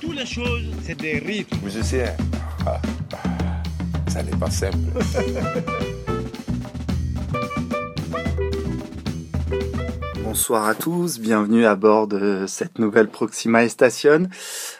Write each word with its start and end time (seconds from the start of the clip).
Toutes 0.00 0.16
les 0.16 0.26
choses, 0.26 0.64
c'est 0.82 0.98
des 0.98 1.18
rythmes. 1.18 1.56
Musicien, 1.64 2.12
ah, 2.66 2.80
ça 4.08 4.22
n'est 4.22 4.36
pas 4.36 4.50
simple. 4.50 4.76
Bonsoir 10.22 10.66
à 10.66 10.74
tous, 10.74 11.20
bienvenue 11.20 11.64
à 11.64 11.76
bord 11.76 12.06
de 12.06 12.44
cette 12.46 12.78
nouvelle 12.78 13.08
Proxima 13.08 13.68
Station. 13.68 14.28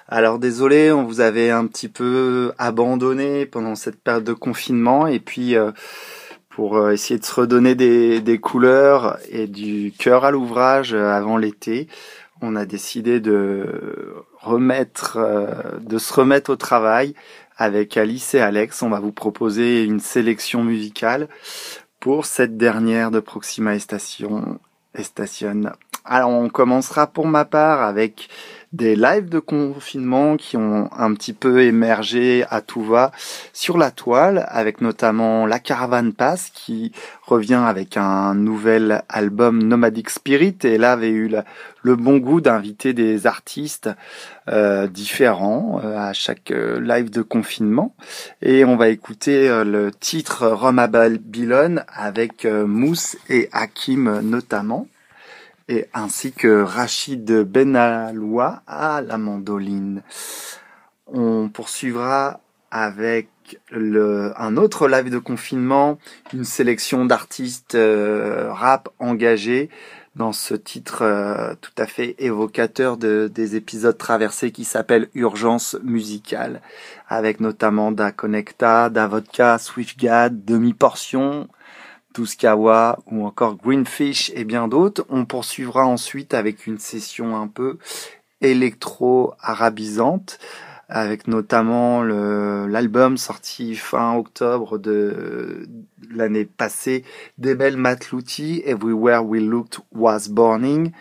Alors 0.09 0.39
désolé, 0.39 0.91
on 0.93 1.05
vous 1.05 1.21
avait 1.21 1.51
un 1.51 1.67
petit 1.67 1.89
peu 1.89 2.53
abandonné 2.59 3.47
pendant 3.47 3.75
cette 3.75 4.01
période 4.01 4.25
de 4.25 4.33
confinement 4.33 5.07
et 5.07 5.21
puis 5.21 5.57
euh, 5.57 5.71
pour 6.49 6.77
euh, 6.77 6.93
essayer 6.93 7.19
de 7.19 7.25
se 7.25 7.35
redonner 7.35 7.75
des, 7.75 8.21
des 8.21 8.39
couleurs 8.39 9.19
et 9.31 9.47
du 9.47 9.93
cœur 9.97 10.25
à 10.25 10.31
l'ouvrage 10.31 10.93
euh, 10.93 11.11
avant 11.11 11.37
l'été, 11.37 11.89
on 12.41 12.57
a 12.57 12.67
décidé 12.67 13.21
de 13.21 13.67
remettre, 14.45 15.19
de 15.81 15.99
se 15.99 16.13
remettre 16.13 16.51
au 16.51 16.57
travail 16.57 17.15
avec 17.57 17.97
Alice 17.97 18.35
et 18.35 18.41
Alex. 18.41 18.83
On 18.83 18.91
va 18.91 19.01
vous 19.01 19.13
proposer 19.13 19.85
une 19.85 20.01
sélection 20.01 20.63
musicale 20.63 21.29
pour 22.01 22.27
cette 22.27 22.57
dernière 22.57 23.11
de 23.11 23.21
Proxima 23.21 23.79
Station 23.79 24.59
Station. 25.01 25.73
Alors 26.05 26.31
on 26.31 26.49
commencera 26.49 27.07
pour 27.07 27.27
ma 27.27 27.45
part 27.45 27.83
avec 27.83 28.29
des 28.75 28.97
lives 28.97 29.29
de 29.29 29.39
confinement 29.39 30.37
qui 30.37 30.57
ont 30.57 30.91
un 30.97 31.15
petit 31.15 31.33
peu 31.33 31.63
émergé 31.63 32.45
à 32.51 32.61
tout 32.61 32.83
va 32.83 33.13
sur 33.53 33.79
la 33.79 33.93
toile, 33.93 34.45
avec 34.49 34.81
notamment 34.81 35.47
La 35.47 35.61
Caravane 35.61 36.13
Pass 36.13 36.51
qui 36.53 36.91
revient 37.23 37.63
avec 37.65 37.97
un 37.97 38.35
nouvel 38.35 39.03
album 39.09 39.63
Nomadic 39.63 40.11
Spirit. 40.11 40.57
Et 40.65 40.77
là 40.77 40.93
avait 40.93 41.11
eu 41.11 41.31
le 41.83 41.97
bon 41.97 42.17
goût 42.17 42.41
d'inviter 42.41 42.93
des 42.93 43.29
artistes 43.29 43.91
euh, 44.49 44.89
différents 44.89 45.81
euh, 45.85 45.97
à 45.97 46.13
chaque 46.13 46.51
euh, 46.51 46.81
live 46.81 47.11
de 47.11 47.23
confinement. 47.23 47.95
Et 48.43 48.65
on 48.65 48.77
va 48.77 48.89
écouter 48.89 49.49
le 49.65 49.93
titre 49.93 50.49
Roma 50.49 50.89
Babylon 50.89 51.83
avec 51.89 52.45
Mousse 52.45 53.17
et 53.29 53.49
Hakim 53.53 54.21
notamment 54.23 54.89
et 55.69 55.87
ainsi 55.95 56.33
que 56.33 56.63
Rachid 56.63 57.31
Benaloua 57.43 58.63
à 58.67 59.01
la 59.01 59.19
mandoline. 59.19 60.03
On 61.07 61.49
poursuivra 61.49 62.41
avec 62.71 63.29
le, 63.71 64.33
un 64.37 64.57
autre 64.57 64.89
live 64.89 65.11
de 65.11 65.19
confinement, 65.19 65.99
une 66.33 66.45
sélection 66.45 67.05
d'artistes 67.05 67.75
euh, 67.75 68.53
rap 68.53 68.89
engagés 68.99 69.71
dans 70.17 70.33
ce 70.33 70.55
titre 70.55 71.03
euh, 71.03 71.55
tout 71.61 71.73
à 71.77 71.87
fait 71.87 72.15
évocateur 72.19 72.97
de, 72.97 73.31
des 73.33 73.57
épisodes 73.57 73.99
traversés 73.99 74.53
qui 74.53 74.65
s'appelle 74.65 75.09
Urgence 75.15 75.77
musicale, 75.83 76.61
avec 77.09 77.41
notamment 77.41 77.93
Da 77.93 78.13
Connecta, 78.13 78.91
Da 78.91 79.07
Vodka, 79.09 79.59
Swiftgad, 79.59 80.45
Demi 80.45 80.73
Portion, 80.73 81.49
Tuskawa 82.15 83.01
ou 83.11 83.27
encore 83.27 83.57
Greenfish 83.57 84.33
et 84.35 84.45
bien 84.45 84.69
d'autres. 84.69 85.05
On 85.11 85.27
poursuivra 85.27 85.85
ensuite 85.85 86.33
avec 86.33 86.67
une 86.67 86.79
session 86.79 87.37
un 87.37 87.49
peu 87.49 87.77
électro-arabisante 88.41 90.39
avec 90.89 91.29
notamment 91.29 92.03
l'album 92.03 93.17
sorti 93.17 93.75
fin 93.75 94.15
octobre 94.15 94.79
de 94.79 95.67
l'année 96.11 96.45
passée 96.45 97.05
d'Ebel 97.39 97.77
Matlouti, 97.77 98.63
Everywhere 98.65 99.25
We 99.25 99.43
Looked 99.43 99.81
Was 99.93 100.29
Burning, 100.31 100.93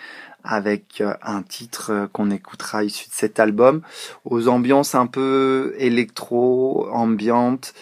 avec 0.44 1.00
euh, 1.00 1.14
un 1.22 1.42
titre 1.42 2.10
qu'on 2.12 2.30
écoutera 2.30 2.84
issu 2.84 3.08
de 3.08 3.14
cet 3.14 3.40
album, 3.40 3.82
aux 4.26 4.48
ambiances 4.48 4.94
un 4.94 5.08
peu 5.08 5.74
électro, 5.78 6.90
ambiantes, 6.92 7.74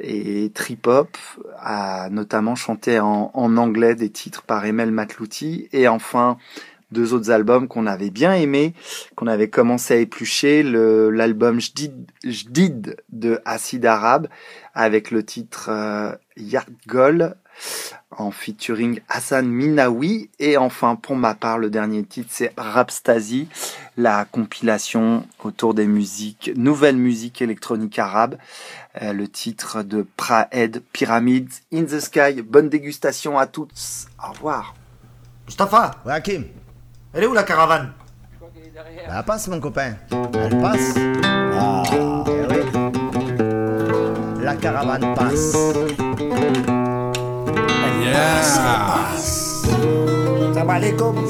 et 0.00 0.50
trip-hop, 0.54 1.16
a 1.58 2.08
notamment 2.10 2.54
chanté 2.54 3.00
en, 3.00 3.30
anglais 3.34 3.94
des 3.94 4.10
titres 4.10 4.42
par 4.42 4.64
Emel 4.64 4.90
Matlouti, 4.90 5.68
et 5.72 5.88
enfin 5.88 6.36
deux 6.92 7.14
autres 7.14 7.30
albums 7.30 7.66
qu'on 7.66 7.86
avait 7.86 8.10
bien 8.10 8.34
aimés, 8.34 8.74
qu'on 9.16 9.26
avait 9.26 9.50
commencé 9.50 9.94
à 9.94 9.96
éplucher, 9.96 10.62
l'album 10.62 11.60
Jdid 11.60 12.96
de 13.10 13.40
Acid 13.44 13.84
Arabe, 13.84 14.28
avec 14.74 15.10
le 15.10 15.24
titre 15.24 15.68
euh, 15.70 16.12
Yard 16.36 16.70
en 18.10 18.30
featuring 18.30 19.00
Hassan 19.08 19.46
Minawi. 19.46 20.30
Et 20.38 20.56
enfin, 20.56 20.96
pour 20.96 21.16
ma 21.16 21.34
part, 21.34 21.58
le 21.58 21.70
dernier 21.70 22.04
titre, 22.04 22.30
c'est 22.30 22.52
Rapstasy, 22.56 23.48
la 23.96 24.24
compilation 24.24 25.26
autour 25.42 25.74
des 25.74 25.86
musiques, 25.86 26.50
nouvelles 26.56 26.96
musiques 26.96 27.42
électroniques 27.42 27.98
arabes. 27.98 28.36
Euh, 29.02 29.12
le 29.12 29.28
titre 29.28 29.82
de 29.82 30.06
Praed 30.16 30.82
Pyramids 30.92 31.60
in 31.72 31.84
the 31.84 32.00
Sky. 32.00 32.42
Bonne 32.42 32.68
dégustation 32.68 33.38
à 33.38 33.46
tous. 33.46 34.06
Au 34.26 34.32
revoir. 34.32 34.74
Mustapha 35.46 35.92
Ouais, 36.04 36.14
Hakim. 36.14 36.44
Elle 37.12 37.24
est 37.24 37.26
où 37.26 37.34
la 37.34 37.44
caravane? 37.44 37.92
Elle 39.08 39.24
passe, 39.24 39.48
mon 39.48 39.60
copain. 39.60 39.94
Elle 40.10 40.60
passe. 40.60 40.94
Ah, 41.24 41.82
eh 42.26 42.46
oui. 42.50 42.60
La 44.42 44.54
caravane 44.56 45.14
passe. 45.14 45.56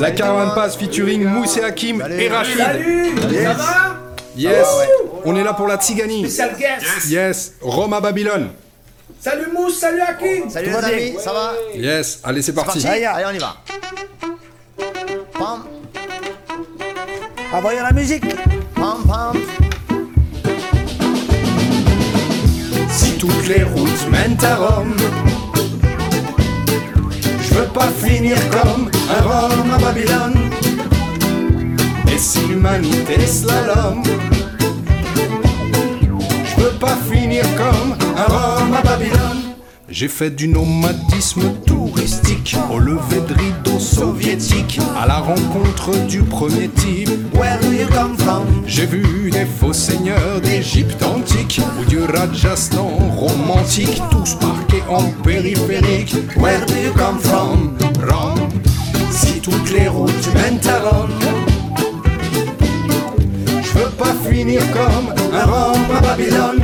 La 0.01 0.11
caravane 0.11 0.55
passe 0.55 0.77
featuring 0.77 1.25
Mousse 1.25 1.57
et 1.57 1.65
Hakim 1.65 2.03
et 2.19 2.29
Rachid. 2.29 2.57
Salut 2.59 3.15
Ça 3.43 3.53
va 3.55 3.97
Yes. 4.37 4.67
On 5.25 5.35
est 5.35 5.43
là 5.45 5.55
pour 5.55 5.67
la 5.67 5.77
Tzigani. 5.79 6.23
Guest 6.23 6.43
Yes. 7.09 7.55
Roma 7.63 8.01
Babylone. 8.01 8.51
Salut 9.21 9.47
Mousse, 9.53 9.79
salut 9.81 10.01
Hakim 10.03 10.51
Salut 10.51 10.71
Tout 10.71 10.79
les 10.87 10.93
amis, 10.93 11.17
ça 11.19 11.33
va 11.33 11.53
Yes. 11.75 12.21
Allez, 12.23 12.43
c'est 12.43 12.53
parti. 12.53 12.87
Allez, 12.87 13.05
allez, 13.07 13.25
on 13.31 13.35
y 13.35 13.39
va. 13.39 13.57
Pam, 15.33 15.65
Envoyons 17.53 17.83
la 17.83 17.93
musique 17.93 18.25
pam, 18.75 18.99
pam. 19.07 19.37
Si 22.91 23.13
toutes 23.19 23.49
les 23.49 23.63
routes 23.65 24.09
mènent 24.11 24.37
à 24.45 24.57
Rome, 24.57 24.97
veux 27.57 27.69
pas 27.69 27.89
finir 27.89 28.37
comme 28.51 28.91
un 29.11 29.23
Rome 29.23 29.71
à 29.73 29.79
Babylone. 29.79 30.51
Et 32.13 32.19
si 32.19 32.41
l'humanité 32.47 33.27
slalom, 33.27 34.03
je 36.45 36.63
veux 36.63 36.79
pas 36.79 36.97
finir 37.11 37.45
comme 37.57 37.97
un 38.17 38.25
Rome 38.25 38.75
à 38.75 38.83
Babylone. 38.83 39.43
J'ai 39.89 40.09
fait 40.09 40.31
du 40.31 40.49
nomadisme 40.49 41.55
au 42.71 42.79
lever 42.79 43.21
de 43.29 43.35
rideau 43.35 43.81
soviétique 43.81 44.79
à 44.97 45.09
la 45.09 45.19
rencontre 45.19 45.91
du 46.07 46.23
premier 46.23 46.69
type. 46.69 47.11
Where 47.35 47.59
do 47.61 47.73
you 47.73 47.89
come 47.89 48.17
from? 48.17 48.45
J'ai 48.65 48.87
vu 48.87 49.29
des 49.31 49.45
faux 49.45 49.73
seigneurs 49.73 50.41
d'Égypte 50.41 51.03
antique 51.03 51.61
ou 51.81 51.85
du 51.85 51.99
Rajasthan 51.99 52.91
romantique, 53.17 54.01
tous 54.13 54.35
parqués 54.35 54.85
en 54.89 55.03
périphérique. 55.25 56.15
Where 56.37 56.65
do 56.67 56.75
you 56.75 56.93
come 56.93 57.19
from? 57.19 57.77
Rome. 58.09 58.51
Si 59.11 59.41
toutes 59.41 59.73
les 59.73 59.89
routes 59.89 60.29
mènent 60.35 60.61
à 60.69 60.89
Rome, 60.89 61.11
je 63.63 63.79
veux 63.79 63.91
pas 63.91 64.15
finir 64.31 64.63
comme 64.71 65.13
un 65.35 65.45
Rome 65.45 65.97
à 65.97 66.01
Babylone. 66.01 66.63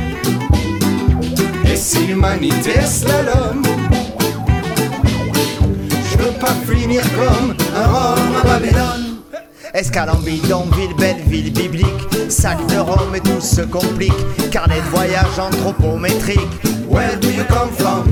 Et 1.65 1.75
si 1.75 2.07
l'humanité 2.07 2.79
slalom 2.85 3.61
pas 6.43 6.73
finir 6.73 7.01
comme 7.13 7.55
un 7.73 7.87
Rome 7.87 8.35
à 8.41 8.47
Babylone 8.47 9.21
Escale 9.73 10.09
en 10.09 10.19
bidonville, 10.19 10.93
belle 10.97 11.21
ville 11.27 11.53
biblique. 11.53 11.87
Sac 12.29 12.57
de 12.67 12.77
Rome 12.77 13.15
et 13.15 13.21
tout 13.21 13.41
se 13.41 13.61
complique. 13.61 14.13
Carnet 14.51 14.81
de 14.81 14.89
voyage 14.95 15.39
anthropométrique. 15.39 16.39
Where 16.87 17.17
do 17.19 17.29
you 17.29 17.43
come 17.47 17.71
from? 17.71 18.03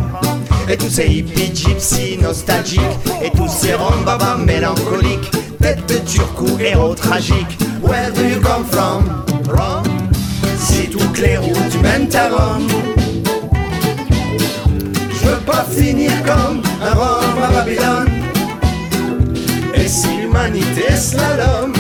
Et 0.70 0.78
tous 0.78 0.90
ces 0.90 1.08
hippies 1.08 1.54
gypsies 1.54 2.18
nostalgiques. 2.20 2.82
Et 3.24 3.30
tous 3.32 3.50
ces 3.50 3.76
rombabas 3.76 4.38
mélancoliques. 4.38 5.30
Tête 5.60 5.86
de 5.88 5.98
turc 5.98 6.42
ou 6.42 6.58
héros 6.60 6.96
tragique. 6.96 7.60
Where 7.84 8.12
do 8.12 8.24
you 8.24 8.42
come 8.42 8.66
from? 8.66 9.26
Rome, 9.50 10.10
Si 10.58 10.90
toutes 10.90 11.20
les 11.20 11.38
routes 11.38 11.82
mènent 11.84 12.16
à 12.16 12.30
Je 15.12 15.28
veux 15.28 15.42
pas 15.46 15.66
finir 15.70 16.12
comme 16.24 16.62
un 16.82 16.94
Rome 16.94 17.44
à 17.44 17.54
Babylone 17.54 18.11
et 19.76 19.88
si 19.88 20.08
l'humanité 20.18 20.96
slalom 20.96 21.74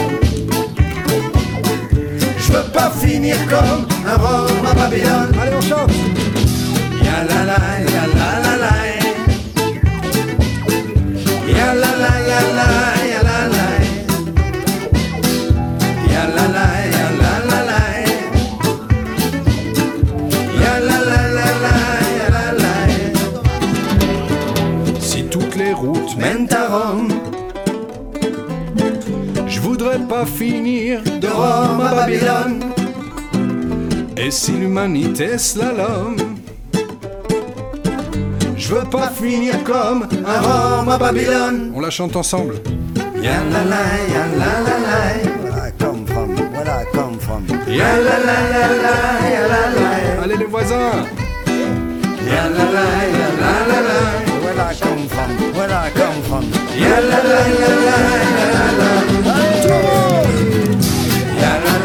Je 2.38 2.52
veux 2.52 2.64
pas 2.74 2.90
finir 2.92 3.36
comme 3.50 3.86
un 4.08 4.18
Rome 4.18 4.66
à 4.70 4.74
Babylone. 4.74 5.32
Allez 5.42 5.56
on 5.56 5.62
chante. 5.62 5.92
Ya 7.04 7.24
la 7.28 7.44
la, 7.46 7.60
ya 7.94 8.06
la 8.18 8.30
la 8.44 8.54
la. 8.64 8.74
Ya 11.48 11.70
la 11.74 11.92
la, 12.02 12.12
ya 12.30 12.42
la, 12.58 12.70
ya 13.12 13.22
la 13.28 13.40
la. 13.54 13.68
Ya 16.12 16.24
la 16.36 16.46
la, 16.56 16.66
ya 16.96 17.08
la 17.22 17.34
la 17.50 17.60
la. 17.70 17.82
Ya 20.62 20.74
la 20.80 20.98
la 21.10 21.22
la 21.38 21.48
la, 21.64 21.76
ya 22.18 22.28
la 22.36 22.46
la. 22.62 22.74
Si 25.00 25.20
toutes 25.26 25.56
les 25.56 25.74
routes 25.74 26.16
mènent 26.18 26.48
à 26.52 26.68
Rome 26.68 27.10
Voudrais 29.82 30.08
pas 30.08 30.26
finir 30.28 31.02
de 31.02 31.28
Rome 31.28 31.82
à 31.82 31.96
Babylone. 31.96 32.60
Et 34.16 34.30
si 34.30 34.52
l'humanité 34.52 35.40
slalom, 35.40 36.18
je 38.56 38.76
veux 38.76 38.88
pas 38.92 39.10
finir 39.10 39.56
comme 39.64 40.08
un 40.24 40.40
Rome 40.40 40.88
à 40.88 41.00
Babylone. 41.00 41.72
On 41.76 41.80
la 41.80 41.90
chante 41.90 42.16
ensemble. 42.16 42.62
Where 43.16 43.34
I 45.58 45.72
come 45.80 46.06
from, 46.06 46.30
where 46.36 46.70
I 46.70 46.86
come 46.94 47.18
from. 47.18 47.48
Ya 47.68 47.98
la 47.98 48.20
la 48.20 48.38
la 48.54 48.68
la, 48.84 48.96
ya 49.34 49.48
la 49.48 49.62
la. 49.80 50.24
Allez 50.24 50.38
les 50.38 50.46
voisins. 50.46 51.08
Ya 52.28 52.44
la 54.62 54.70
la, 54.70 54.70
la 54.70 54.70
la 54.70 54.70
la. 54.70 54.70
I 54.70 54.76
come 54.76 55.08
from, 55.08 55.30
where 55.56 55.72
I 55.72 55.90
come 55.92 56.22
from. 56.24 56.44
Ya 56.78 56.96
la 57.10 57.20
la 57.32 57.42
la 57.62 57.72
la, 57.86 57.98
la 58.56 58.68
la. 58.80 58.90
La 61.42 61.54
la, 61.66 61.76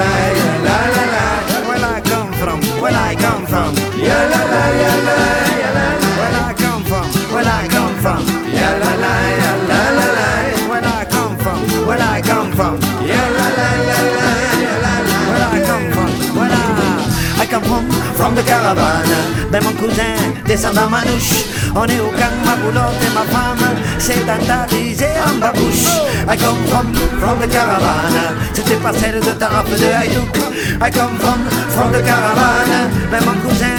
la 0.66 0.78
la 0.94 1.04
la. 1.14 1.24
Where 1.68 1.84
I 1.84 2.00
come 2.04 2.32
from, 2.34 2.60
where 2.82 2.92
I 2.94 3.14
come 3.14 3.46
from. 3.46 3.72
Ya 3.96 4.18
la 4.32 4.40
la, 4.52 4.62
la, 4.80 4.92
la 5.06 5.16
la. 5.16 5.88
Where 6.18 6.36
I 6.36 6.54
come 6.62 6.84
from, 6.84 7.06
where 7.34 7.48
I 7.48 7.66
come 7.68 7.96
from. 8.02 8.22
Ya 8.52 8.70
la 8.82 8.92
la, 9.02 9.12
ya 9.42 9.52
la 9.70 9.80
la 9.98 10.06
la. 10.18 10.28
Where 10.68 10.84
I 10.84 11.04
come 11.14 11.36
from, 11.38 11.60
where 11.86 12.02
I 12.02 12.20
come 12.20 12.52
from. 12.52 12.74
Ya 13.10 13.22
la 13.36 13.46
la, 13.58 13.68
ya 13.88 13.98
la, 14.18 14.28
la 14.62 14.74
la. 14.84 15.16
Where 15.28 15.44
I 15.48 15.58
come 15.68 15.86
from, 15.94 16.10
where 16.38 16.52
I, 16.52 17.42
I 17.42 17.46
come 17.46 17.64
from, 17.64 17.84
from 18.18 18.34
the 18.34 18.42
caravane. 18.42 19.25
Ben 19.50 19.62
mon 19.62 19.72
cousin, 19.72 20.14
descendant 20.44 20.88
manouche. 20.90 21.44
On 21.74 21.84
est 21.84 22.00
au 22.00 22.10
camp, 22.10 22.34
ma 22.44 22.56
boulotte 22.56 23.00
et 23.02 23.14
ma 23.14 23.22
femme 23.32 23.76
sédentarisée 23.98 25.06
en 25.26 25.38
babouche. 25.38 25.86
I 26.28 26.36
come 26.36 26.64
from, 26.66 26.92
from 27.20 27.38
the 27.40 27.48
caravane. 27.48 28.34
C'était 28.52 28.76
pas 28.76 28.92
celle 28.92 29.20
de 29.20 29.30
ta 29.38 29.48
rap 29.48 29.68
de 29.68 29.86
Haïdouk. 29.86 30.36
I 30.80 30.90
come 30.90 31.16
from, 31.18 31.40
from 31.70 31.92
the 31.92 32.02
caravane. 32.02 32.90
Ben 33.10 33.20
mon 33.24 33.34
cousin, 33.48 33.76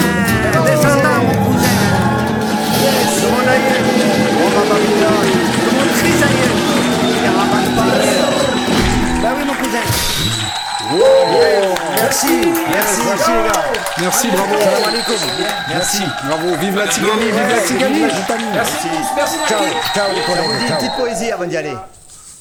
descendant 0.64 1.20
mon 1.26 1.36
cousin. 1.44 1.78
Mon. 3.20 3.30
Mon. 3.30 3.44
Ben 9.22 9.32
oui 9.36 9.44
mon 9.46 9.54
cousin. 9.54 10.27
Merci, 10.90 12.26
merci, 12.70 13.00
merci 13.04 13.30
les 13.30 13.42
gars. 13.44 13.64
Merci, 14.00 14.28
bravo. 14.30 14.54
Merci, 15.68 16.02
bravo. 16.26 16.56
Vive 16.56 16.76
la 16.76 16.88
Tigani, 16.88 17.24
vive 17.24 17.36
la 17.36 17.60
Tigani. 17.60 18.00
Ciao, 19.46 19.64
ciao 19.94 20.14
les 20.14 20.22
collègues. 20.22 20.62
Une 20.70 20.76
petite 20.76 20.96
poésie 20.96 21.30
avant 21.30 21.44
d'y 21.44 21.58
aller. 21.58 21.74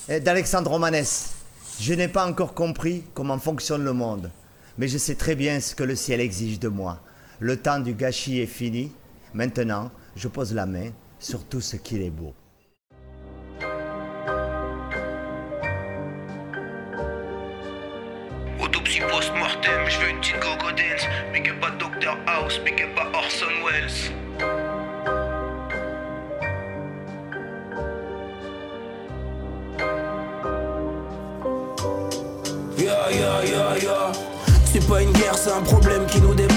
Eh, 0.07 0.21
D'Alexandre 0.21 0.71
Romanès. 0.71 1.31
Je 1.81 1.93
n'ai 1.93 2.07
pas 2.07 2.25
encore 2.25 2.53
compris 2.53 3.03
comment 3.13 3.37
fonctionne 3.37 3.83
le 3.83 3.91
monde, 3.93 4.31
mais 4.77 4.87
je 4.87 4.97
sais 4.97 5.15
très 5.15 5.35
bien 5.35 5.59
ce 5.59 5.75
que 5.75 5.83
le 5.83 5.95
ciel 5.95 6.21
exige 6.21 6.57
de 6.59 6.69
moi. 6.69 6.99
Le 7.39 7.57
temps 7.57 7.79
du 7.79 7.93
gâchis 7.93 8.39
est 8.39 8.45
fini. 8.47 8.93
Maintenant, 9.33 9.91
je 10.15 10.29
pose 10.29 10.53
la 10.53 10.65
main 10.65 10.91
sur 11.19 11.43
tout 11.43 11.61
ce 11.61 11.75
qu'il 11.75 12.01
est 12.01 12.09
beau. 12.09 12.33
Post-mortem, 19.87 19.89
je 19.89 19.99
veux 19.99 20.09
une 20.09 20.19
petite 20.19 20.39
Gogo 20.39 20.71
Dance. 20.71 21.07
Mais 21.31 21.41
que 21.41 21.51
pas 21.53 21.71
Dr 21.71 22.17
House, 22.27 22.59
mais 22.63 22.71
que 22.71 22.85
pas 22.95 23.07
Orson 23.13 23.45
Welles. 23.65 24.11
Ya 32.77 33.11
ya 33.11 33.43
ya 33.43 33.77
ya 33.83 34.11
C'est 34.65 34.87
pas 34.87 35.01
une 35.01 35.11
guerre, 35.11 35.35
c'est 35.35 35.51
un 35.51 35.61
problème 35.61 36.05
qui 36.05 36.21
nous 36.21 36.33
dépasse 36.33 36.56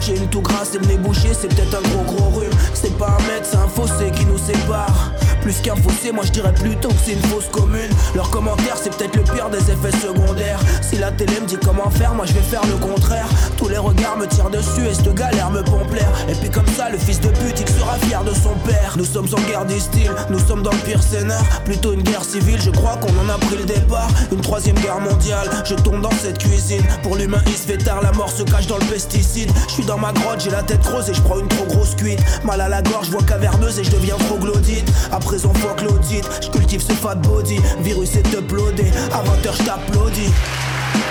J'ai 0.00 0.16
une 0.16 0.28
toux 0.28 0.40
grasse 0.40 0.74
et 0.74 0.78
le 0.78 0.86
nez 0.86 0.96
bouché, 0.96 1.30
c'est 1.32 1.46
peut-être 1.48 1.76
un 1.78 1.88
gros 1.90 2.02
gros 2.02 2.40
rhume. 2.40 2.50
C'est 2.74 2.96
pas 2.98 3.16
un 3.18 3.32
mètre, 3.32 3.46
c'est 3.48 3.56
un 3.56 3.68
fossé 3.68 4.10
qui 4.10 4.24
nous 4.26 4.38
sépare. 4.38 5.12
Plus 5.42 5.54
qu'un 5.60 5.76
fossé, 5.76 6.12
moi 6.12 6.24
je 6.24 6.30
dirais 6.30 6.52
plutôt 6.52 6.88
que 6.88 6.94
c'est 7.04 7.12
une 7.12 7.22
fausse 7.22 7.48
commune. 7.50 7.90
Leurs 8.14 8.30
commentaires 8.30 8.76
c'est 8.80 8.94
peut-être 8.96 9.16
le 9.16 9.22
pire 9.22 9.48
des 9.50 9.58
effets 9.58 9.96
secondaires. 10.00 10.60
Si 10.82 10.98
la 10.98 11.10
télé 11.10 11.40
me 11.40 11.46
dit 11.46 11.56
comment 11.64 11.90
faire, 11.90 12.14
moi 12.14 12.26
je 12.26 12.32
vais 12.32 12.42
faire 12.42 12.62
le 12.66 12.76
contraire. 12.84 13.26
Tous 13.56 13.68
les 13.68 13.78
regards 13.78 14.16
me 14.16 14.26
tirent 14.26 14.50
dessus 14.50 14.86
et 14.88 14.94
cette 14.94 15.12
galère 15.14 15.50
me 15.50 15.62
pompe 15.62 15.92
l'air. 15.94 16.10
Et 16.28 16.34
puis 16.34 16.50
comme 16.50 16.66
ça 16.76 16.90
le 16.90 16.98
fils 16.98 17.20
de 17.20 17.28
pute 17.28 17.60
il 17.60 17.68
sera 17.68 17.94
fier 18.06 18.22
de 18.22 18.32
son 18.32 18.54
père. 18.64 18.94
Nous 18.96 19.04
sommes 19.04 19.28
en 19.32 19.40
guerre 19.48 19.64
des 19.64 19.80
styles, 19.80 20.14
nous 20.30 20.38
sommes 20.38 20.62
dans 20.62 20.70
le 20.70 20.78
pire 20.78 21.02
scénar. 21.02 21.42
Plutôt 21.64 21.92
une 21.92 22.02
guerre 22.02 22.24
civile, 22.24 22.60
je 22.60 22.70
crois 22.70 22.96
qu'on 22.98 23.08
en 23.08 23.28
a 23.28 23.38
pris 23.38 23.56
le 23.56 23.64
départ. 23.64 24.08
Une 24.30 24.40
troisième 24.40 24.78
guerre 24.78 25.00
mondiale, 25.00 25.48
je 25.64 25.74
tombe 25.74 26.00
dans 26.00 26.10
cette 26.10 26.38
cuisine. 26.38 26.84
Pour 27.02 27.16
l'humain 27.16 27.42
il 27.46 27.54
se 27.54 27.66
fait 27.66 27.78
tard, 27.78 28.00
la 28.02 28.12
mort 28.12 28.30
se 28.30 28.44
cache 28.44 28.68
dans 28.68 28.78
le 28.78 28.84
pesticide 29.12 29.50
Je 29.68 29.74
suis 29.74 29.84
dans 29.84 29.98
ma 29.98 30.12
grotte, 30.12 30.40
j'ai 30.40 30.50
la 30.50 30.62
tête 30.62 30.80
creuse 30.80 31.08
et 31.10 31.14
je 31.14 31.20
prends 31.22 31.38
une 31.38 31.48
trop 31.48 31.64
grosse 31.66 31.94
cuite. 31.94 32.20
Mal 32.44 32.60
à 32.60 32.68
la 32.68 32.82
gorge, 32.82 33.08
vois 33.10 33.22
caverneuse 33.22 33.78
et 33.78 33.84
je 33.84 33.90
deviens 33.90 34.16
troglodyte. 34.16 34.90
À 35.10 35.18
présent 35.18 35.52
fuck 35.54 35.82
l'audit, 35.82 36.24
je 36.42 36.48
cultive 36.48 36.82
ce 36.82 36.92
fat 36.92 37.16
body. 37.16 37.58
Virus 37.80 38.16
est 38.16 38.32
uploadé, 38.32 38.84
à 39.12 39.22
20h 39.22 39.56
je 39.58 39.62
t'applaudis. 39.64 40.32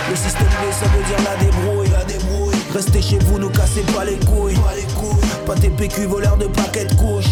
Le 0.09 0.15
système 0.15 0.48
B 0.48 0.71
ça 0.71 0.86
veut 0.88 1.03
dire 1.03 1.18
la 1.24 1.44
débrouille, 1.44 1.89
la 1.89 2.03
débrouille. 2.06 2.56
Restez 2.74 3.01
chez 3.01 3.19
vous, 3.19 3.39
nous 3.39 3.50
cassez 3.50 3.81
pas 3.94 4.06
les 4.06 4.18
couilles. 4.25 4.56
Pas 4.56 4.75
les 4.75 4.94
couilles 4.94 5.30
Pas 5.45 5.56
tes 5.56 5.69
PQ 5.69 6.06
voleurs 6.06 6.38
de 6.38 6.45
paquets 6.45 6.86
de 6.86 6.94
couches 6.95 7.25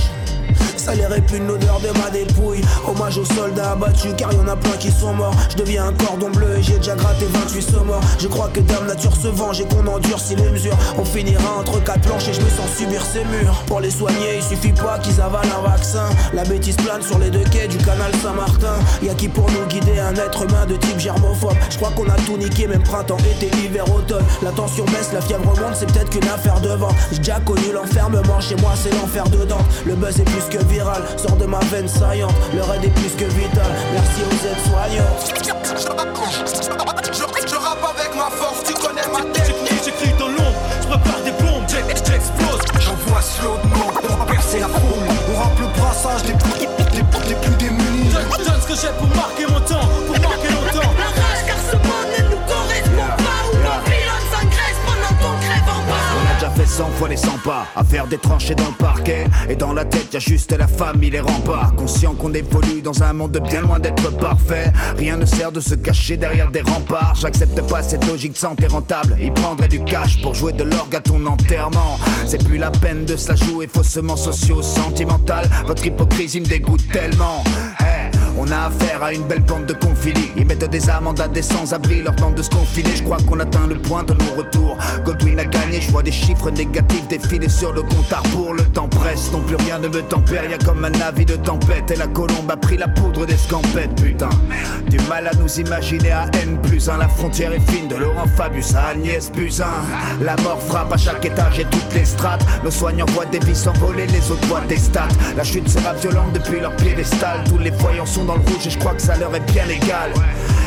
ça 0.90 0.96
les 0.96 1.06
répugne 1.06 1.46
l'odeur 1.46 1.80
de 1.80 1.90
ma 2.00 2.10
dépouille. 2.10 2.62
Hommage 2.88 3.18
aux 3.18 3.26
soldats 3.26 3.72
abattus 3.72 4.14
car 4.18 4.34
y'en 4.34 4.48
a 4.48 4.56
plein 4.56 4.76
qui 4.80 4.92
sont 4.92 5.14
morts. 5.14 5.36
Je 5.52 5.58
deviens 5.58 5.88
un 5.88 5.94
cordon 5.94 6.30
bleu 6.30 6.58
et 6.58 6.64
j'ai 6.64 6.78
déjà 6.78 6.96
gratté 6.96 7.26
28 7.26 7.86
morts. 7.86 8.02
Je 8.20 8.28
crois 8.28 8.50
que 8.50 8.60
Dame 8.60 8.88
Nature 8.88 9.16
se 9.16 9.28
venge 9.28 9.62
et 9.62 9.66
qu'on 9.66 9.86
endurcit 9.86 10.36
les 10.36 10.50
mesures. 10.50 10.78
On 10.98 11.06
finira 11.06 11.58
entre 11.60 11.84
quatre 11.84 12.02
planches 12.02 12.28
et 12.30 12.34
je 12.34 12.42
me 12.42 12.50
sens 12.50 12.70
subir 12.76 13.04
ces 13.04 13.24
murs. 13.26 13.64
Pour 13.68 13.82
les 13.82 13.92
soigner 13.92 14.38
il 14.38 14.44
suffit 14.44 14.74
pas 14.74 15.00
qu'ils 15.00 15.20
avalent 15.22 15.54
un 15.60 15.70
vaccin. 15.70 16.10
La 16.34 16.44
bêtise 16.44 16.78
plane 16.78 17.02
sur 17.02 17.20
les 17.20 17.30
deux 17.30 17.44
quais 17.52 17.68
du 17.68 17.78
canal 17.78 18.12
Saint-Martin. 18.24 18.76
Y'a 19.04 19.14
qui 19.14 19.28
pour 19.28 19.50
nous 19.52 19.66
guider 19.68 20.00
un 20.00 20.16
être 20.16 20.44
humain 20.44 20.66
de 20.66 20.76
type 20.76 21.00
germophobe. 21.00 21.58
Je 21.70 21.78
crois 21.78 21.92
qu'on 21.92 22.10
a 22.10 22.16
tout 22.26 22.38
niqué 22.38 22.68
même 22.68 22.84
printemps, 22.84 23.18
été, 23.18 23.56
hiver, 23.58 23.86
automne. 23.94 24.26
La 24.42 24.52
tension 24.52 24.86
baisse, 24.86 25.12
la 25.14 25.22
fièvre 25.22 25.52
remonte 25.52 25.76
c'est 25.76 25.92
peut-être 25.92 26.10
qu'une 26.10 26.30
affaire 26.30 26.60
de 26.62 26.70
vent. 26.70 26.90
J'ai 27.12 27.18
déjà 27.20 27.40
connu 27.42 27.72
l'enfermement, 27.74 28.40
chez 28.40 28.56
moi 28.56 28.72
c'est 28.76 28.94
l'enfer 28.94 29.26
dedans 29.30 29.62
Le 29.86 29.96
buzz 29.96 30.20
est 30.20 30.24
plus 30.24 30.58
que 30.58 30.64
viral, 30.80 31.04
sort 31.18 31.36
de 31.36 31.46
ma 31.46 31.60
veine 31.72 31.88
saillante. 31.88 32.36
Le 32.54 32.62
raid 32.62 32.84
est 32.84 32.90
plus 32.90 33.14
que 33.16 33.26
vital, 33.26 33.72
merci 33.94 34.22
aux 34.24 34.40
aides-soignants. 34.48 35.14
Je 37.48 37.56
rappe 37.56 37.86
avec 37.96 38.16
ma 38.16 38.30
force, 38.30 38.64
tu 38.64 38.74
connais 38.74 39.08
ma 39.12 39.22
technique. 39.34 39.84
J'écris 39.84 40.14
dans 40.18 40.28
l'ombre, 40.28 40.60
je 40.82 40.88
prépare 40.88 41.22
des 41.24 41.32
bombes, 41.44 41.68
j'explose. 41.68 42.62
J'envoie 42.80 43.22
slow 43.22 43.56
de 43.58 44.12
on 44.12 44.16
va 44.18 44.26
percer 44.26 44.60
la 44.60 44.68
foule. 44.68 45.08
On 45.34 45.40
rappe 45.40 45.60
le 45.60 45.68
brassage 45.80 46.24
des 46.24 46.34
plus, 46.34 46.60
des, 46.60 47.04
des 47.28 47.36
plus 47.36 47.56
démunis. 47.56 48.12
Je 48.12 48.44
donne 48.44 48.62
ce 48.62 48.68
que 48.68 48.76
j'ai 48.76 48.94
pour 48.98 49.10
marquer 49.16 49.48
mon 49.48 49.60
temps, 49.60 49.88
pour 50.08 50.20
marquer 50.22 50.50
longtemps. 50.50 50.94
La 50.98 51.10
rage 51.22 51.44
car 51.48 51.60
ce 51.70 51.76
monde 51.76 52.10
ne 52.18 52.24
nous 52.30 52.42
correspond 52.48 53.10
pas. 53.18 53.40
Où 53.46 53.58
pendant 54.86 55.14
qu'on 55.20 55.36
crève 55.40 55.68
en 55.68 55.82
bas. 55.90 56.06
On 56.16 56.32
a 56.32 56.34
déjà 56.36 56.50
fait 56.52 56.66
100 56.66 56.88
fois 56.98 57.10
les 57.10 57.18
100 57.18 57.38
pas. 57.44 57.66
À 57.76 57.84
faire 57.84 58.08
des 58.08 58.18
tranchées 58.18 58.56
dans 58.56 58.68
le 58.68 58.78
Et 59.50 59.56
dans 59.56 59.74
la 59.74 59.86
tête 59.86 60.14
y'a 60.14 60.20
juste 60.20 60.52
la 60.58 60.68
famille, 60.68 61.10
les 61.10 61.20
remparts. 61.20 61.76
Conscient 61.76 62.14
qu'on 62.14 62.34
évolue 62.34 62.82
dans 62.82 63.04
un 63.04 63.14
monde 63.14 63.40
bien 63.50 63.62
loin 63.62 63.80
d'être 63.80 64.12
parfait. 64.18 64.72
Rien 64.98 65.18
ne 65.18 65.26
sert 65.26 65.52
de 65.52 65.60
se 65.60 65.76
cacher 65.76 66.18
derrière 66.18 66.52
des 66.52 66.62
remparts. 66.62 67.16
J'accepte 67.16 67.62
pas 67.70 67.82
cette 67.82 68.06
logique 68.08 68.34
de 68.34 68.38
santé 68.38 68.68
rentable. 68.68 69.18
Il 69.22 69.34
prendrait 69.34 69.68
du 69.68 69.84
cash 69.84 70.22
pour 70.22 70.34
jouer 70.34 70.54
de 70.54 70.64
l'orgue 70.64 70.96
à 70.96 71.00
ton 71.00 71.26
enterrement. 71.26 72.00
C'est 72.26 72.44
plus 72.44 72.58
la 72.58 72.72
peine 72.72 73.06
de 73.06 73.16
se 73.16 73.30
la 73.30 73.36
jouer 73.36 73.68
faussement 73.68 74.16
socio-sentimental 74.16 75.50
Votre 75.66 75.86
hypocrisie 75.86 76.42
me 76.42 76.46
dégoûte 76.46 76.88
tellement 76.92 77.44
on 78.40 78.50
a 78.52 78.68
affaire 78.68 79.04
à 79.04 79.14
une 79.14 79.24
belle 79.24 79.42
bande 79.42 79.66
de 79.66 79.74
confidis 79.74 80.32
Ils 80.38 80.46
mettent 80.46 80.70
des 80.70 80.90
amendes 80.90 81.20
à 81.20 81.28
des 81.28 81.42
sans-abri 81.42 82.02
Leur 82.02 82.16
temps 82.16 82.32
de 82.32 82.42
se 82.42 82.50
confiner 82.50 82.96
Je 82.96 83.04
crois 83.04 83.18
qu'on 83.28 83.40
atteint 83.40 83.68
le 83.68 83.76
point 83.76 84.04
de 84.04 84.14
non-retour. 84.14 84.78
Godwin 85.04 85.40
a 85.40 85.46
gagné, 85.46 85.82
je 85.82 85.92
vois 85.92 86.04
des 86.04 86.12
chiffres 86.12 86.50
négatifs 86.50 87.08
défiler 87.08 87.50
sur 87.50 87.74
le 87.74 87.82
compte 87.82 88.12
à 88.12 88.20
rebours. 88.20 88.54
Le 88.54 88.64
temps 88.64 88.88
presse, 88.88 89.32
non 89.32 89.42
plus 89.42 89.56
rien 89.58 89.80
ne 89.80 89.88
me 89.88 90.02
tempère. 90.02 90.50
Y'a 90.50 90.58
comme 90.58 90.86
un 90.86 91.02
avis 91.02 91.26
de 91.26 91.36
tempête 91.36 91.92
Et 91.92 91.96
la 91.96 92.08
colombe 92.08 92.50
a 92.50 92.58
pris 92.58 92.78
la 92.78 92.88
poudre 92.88 93.26
des 93.26 93.38
scampettes 93.38 93.96
Putain, 94.02 94.30
du 94.90 95.00
mal 95.10 95.28
à 95.28 95.34
nous 95.36 95.60
imaginer 95.60 96.12
à 96.12 96.26
N 96.42 96.58
plus 96.62 96.90
1 96.90 96.98
La 96.98 97.08
frontière 97.08 97.52
est 97.52 97.72
fine 97.72 97.88
de 97.88 97.96
Laurent 97.96 98.28
Fabius 98.38 98.74
à 98.76 98.88
Agnès 98.90 99.32
Buzyn. 99.32 99.66
La 100.22 100.36
mort 100.38 100.62
frappe 100.62 100.94
à 100.94 100.98
chaque 100.98 101.26
étage 101.26 101.60
et 101.60 101.66
toutes 101.66 101.94
les 101.94 102.06
strates. 102.06 102.46
Nos 102.64 102.72
soignants 102.72 103.06
voient 103.10 103.26
des 103.26 103.40
vies 103.40 103.56
s'envoler, 103.56 104.08
les 104.08 104.32
autres 104.32 104.48
voient 104.48 104.62
des 104.62 104.78
stats. 104.78 105.08
La 105.36 105.44
chute 105.44 105.68
sera 105.68 105.94
violente 105.94 106.34
depuis 106.34 106.60
leur 106.60 106.76
piédestal. 106.76 107.44
Tous 107.50 107.58
les 107.58 107.72
voyants 107.72 108.06
sont 108.06 108.29
et 108.36 108.70
je 108.70 108.78
crois 108.78 108.94
que 108.94 109.02
ça 109.02 109.16
leur 109.18 109.34
est 109.36 109.52
bien 109.52 109.68
égal. 109.68 110.12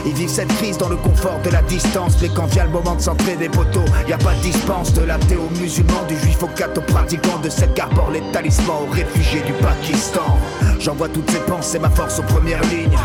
Ils 0.05 0.15
vivent 0.15 0.29
cette 0.29 0.53
crise 0.57 0.79
dans 0.79 0.89
le 0.89 0.97
confort 0.97 1.39
de 1.45 1.51
la 1.51 1.63
distance. 1.63 2.17
Mais 2.21 2.29
quand 2.29 2.47
vient 2.47 2.65
le 2.65 2.71
moment 2.71 2.97
de 2.97 3.01
s'entrer 3.01 3.37
des 3.37 3.49
poteaux, 3.49 3.85
y 4.09 4.13
a 4.13 4.19
pas 4.19 4.35
de 4.35 4.41
dispense 4.41 4.93
de 4.95 5.03
l'athée 5.03 5.37
aux 5.37 5.61
musulmans, 5.61 6.03
du 6.09 6.19
juif 6.19 6.43
au 6.43 6.49
catho 6.49 6.81
pratiquant, 6.81 7.39
de 7.39 7.49
celle 7.49 7.73
qui 7.75 7.81
arbore 7.81 8.11
les 8.11 8.23
talismans 8.33 8.83
aux 8.83 8.93
réfugiés 8.93 9.43
du 9.43 9.53
Pakistan. 9.53 10.39
J'envoie 10.81 11.09
toutes 11.09 11.31
ces 11.31 11.39
pensées, 11.39 11.79
ma 11.79 11.91
force 11.91 12.19
aux 12.19 12.25
premières 12.25 12.63
lignes. 12.63 12.99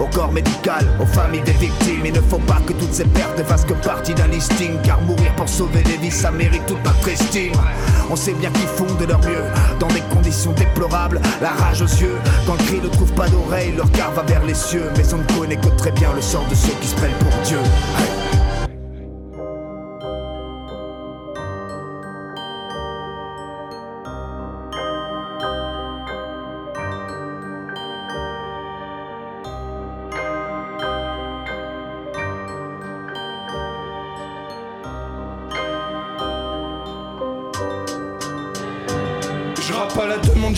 Au 0.00 0.06
corps 0.06 0.32
médical, 0.32 0.84
aux 1.00 1.06
familles 1.06 1.42
des 1.42 1.52
victimes. 1.52 2.04
Il 2.04 2.12
ne 2.12 2.20
faut 2.20 2.38
pas 2.38 2.58
que 2.66 2.72
toutes 2.72 2.92
ces 2.92 3.04
pertes 3.04 3.38
ne 3.38 3.44
fassent 3.44 3.64
que 3.64 3.74
partie 3.74 4.14
d'un 4.14 4.26
listing. 4.26 4.72
Car 4.82 5.00
mourir 5.02 5.32
pour 5.36 5.48
sauver 5.48 5.82
des 5.82 5.98
vies, 5.98 6.10
ça 6.10 6.32
mérite 6.32 6.66
toute 6.66 6.84
notre 6.84 7.08
estime. 7.08 7.52
On 8.10 8.16
sait 8.16 8.32
bien 8.32 8.50
qu'ils 8.50 8.66
font 8.66 8.92
de 8.98 9.04
leur 9.04 9.20
mieux, 9.20 9.44
dans 9.78 9.86
des 9.86 10.02
conditions 10.12 10.52
déplorables. 10.52 11.20
La 11.40 11.50
rage 11.50 11.80
aux 11.82 12.02
yeux, 12.02 12.16
quand 12.44 12.54
le 12.54 12.64
cri 12.64 12.80
ne 12.82 12.88
trouve 12.88 13.12
pas 13.12 13.28
d'oreille, 13.28 13.72
leur 13.76 13.88
va 14.08 14.22
vers 14.22 14.44
les 14.44 14.54
cieux. 14.54 14.90
Mais 14.96 15.12
on 15.12 15.18
ne 15.18 15.38
connaît 15.38 15.56
que 15.56 15.68
très 15.76 15.92
bien 15.92 16.12
le 16.14 16.22
sort 16.22 16.46
de 16.48 16.54
ceux 16.54 16.72
qui 16.80 16.88
se 16.88 16.96
prennent 16.96 17.12
pour 17.18 17.32
Dieu. 17.44 17.58